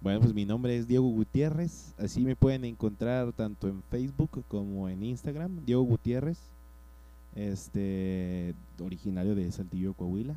[0.00, 1.94] Bueno, pues mi nombre es Diego Gutiérrez.
[1.96, 5.64] Así me pueden encontrar tanto en Facebook como en Instagram.
[5.64, 6.40] Diego Gutiérrez,
[7.36, 10.34] este, originario de Saltillo, Coahuila.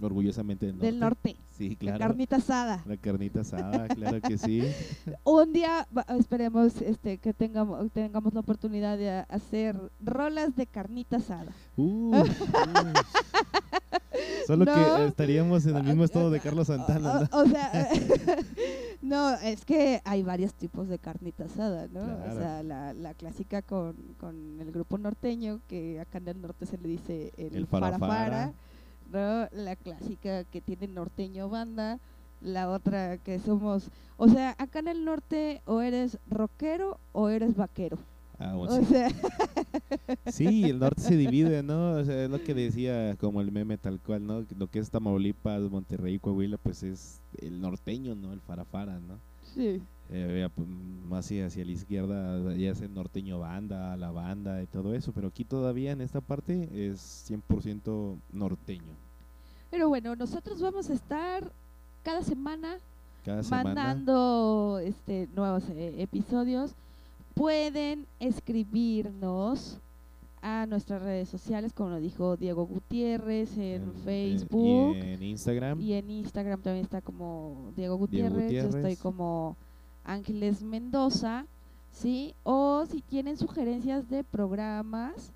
[0.00, 0.86] Orgullosamente del norte.
[0.86, 2.82] del norte, Sí, la carnita asada.
[2.86, 4.62] La carnita asada, claro que sí.
[5.24, 5.88] Un día
[6.18, 11.50] esperemos este, que tengamos, tengamos la oportunidad de hacer rolas de carnita asada.
[11.76, 12.24] Uh.
[14.46, 14.74] Solo No.
[14.74, 17.28] que estaríamos en el mismo estado de Carlos Santana.
[17.30, 17.38] ¿no?
[17.38, 17.88] O, o sea,
[19.02, 22.04] no, es que hay varios tipos de carnita asada, ¿no?
[22.04, 22.32] Claro.
[22.32, 26.66] O sea, la, la clásica con, con el grupo norteño, que acá en el norte
[26.66, 28.52] se le dice el, El farafara, farafara.
[29.08, 29.48] ¿No?
[29.52, 31.98] La clásica que tiene norteño banda,
[32.40, 37.56] la otra que somos, o sea, acá en el norte o eres rockero o eres
[37.56, 37.98] vaquero.
[38.38, 38.84] Ah, bueno, O sí.
[38.84, 39.08] sea,
[40.26, 41.92] Sí, el norte se divide, ¿no?
[41.94, 44.44] O sea, es lo que decía como el meme tal cual, ¿no?
[44.56, 48.32] Lo que es Tamaulipas, Monterrey, Coahuila, pues es el norteño, ¿no?
[48.32, 49.18] El farafara, ¿no?
[49.54, 49.82] sí.
[50.10, 50.66] Eh, ya, pues,
[51.08, 55.12] más hacia, hacia la izquierda ya es el norteño banda, la banda y todo eso,
[55.12, 58.92] pero aquí todavía en esta parte es 100% norteño.
[59.70, 61.50] Pero bueno, nosotros vamos a estar
[62.02, 62.78] cada semana
[63.24, 63.64] Cada semana.
[63.64, 66.72] mandando este nuevos eh, episodios
[67.34, 69.78] pueden escribirnos
[70.40, 74.96] a nuestras redes sociales, como lo dijo Diego Gutiérrez, en, en- Facebook.
[74.96, 75.80] y en Instagram.
[75.80, 78.98] Y en Instagram también está como Diego Diego Gutiérrez, yo estoy Gutiérrez.
[79.00, 79.56] como
[80.08, 81.46] Ángeles Mendoza,
[81.92, 82.34] ¿sí?
[82.42, 85.32] O si tienen sugerencias de programas,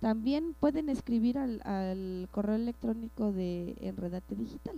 [0.00, 4.76] también pueden escribir al, al correo electrónico de Enredate Digital.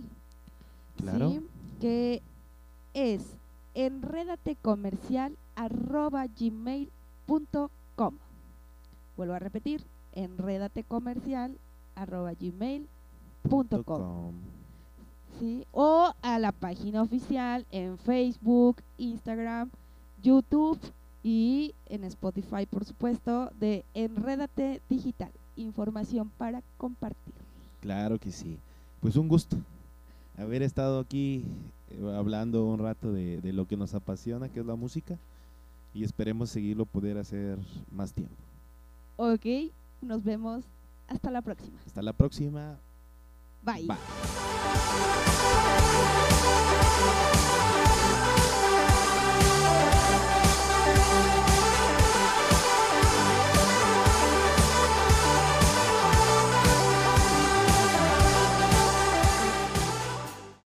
[0.97, 1.31] Claro.
[1.31, 1.41] ¿sí?
[1.79, 2.21] Que
[2.93, 3.37] es
[3.73, 8.15] enredatecomercial arroba gmail.com.
[9.17, 9.83] Vuelvo a repetir,
[10.13, 11.57] enredatecomercial
[11.95, 13.83] arroba gmail.com.
[13.83, 14.58] com.
[15.39, 15.65] ¿Sí?
[15.71, 19.69] O a la página oficial en Facebook, Instagram,
[20.21, 20.79] YouTube
[21.23, 25.31] y en Spotify, por supuesto, de Enrédate Digital.
[25.55, 27.33] Información para compartir.
[27.81, 28.57] Claro que sí.
[29.01, 29.57] Pues un gusto
[30.37, 31.43] haber estado aquí
[31.89, 35.17] eh, hablando un rato de, de lo que nos apasiona, que es la música,
[35.93, 37.57] y esperemos seguirlo poder hacer
[37.91, 38.35] más tiempo.
[39.17, 39.71] Ok,
[40.01, 40.63] nos vemos.
[41.07, 41.77] Hasta la próxima.
[41.85, 42.77] Hasta la próxima.
[43.63, 43.85] Bye.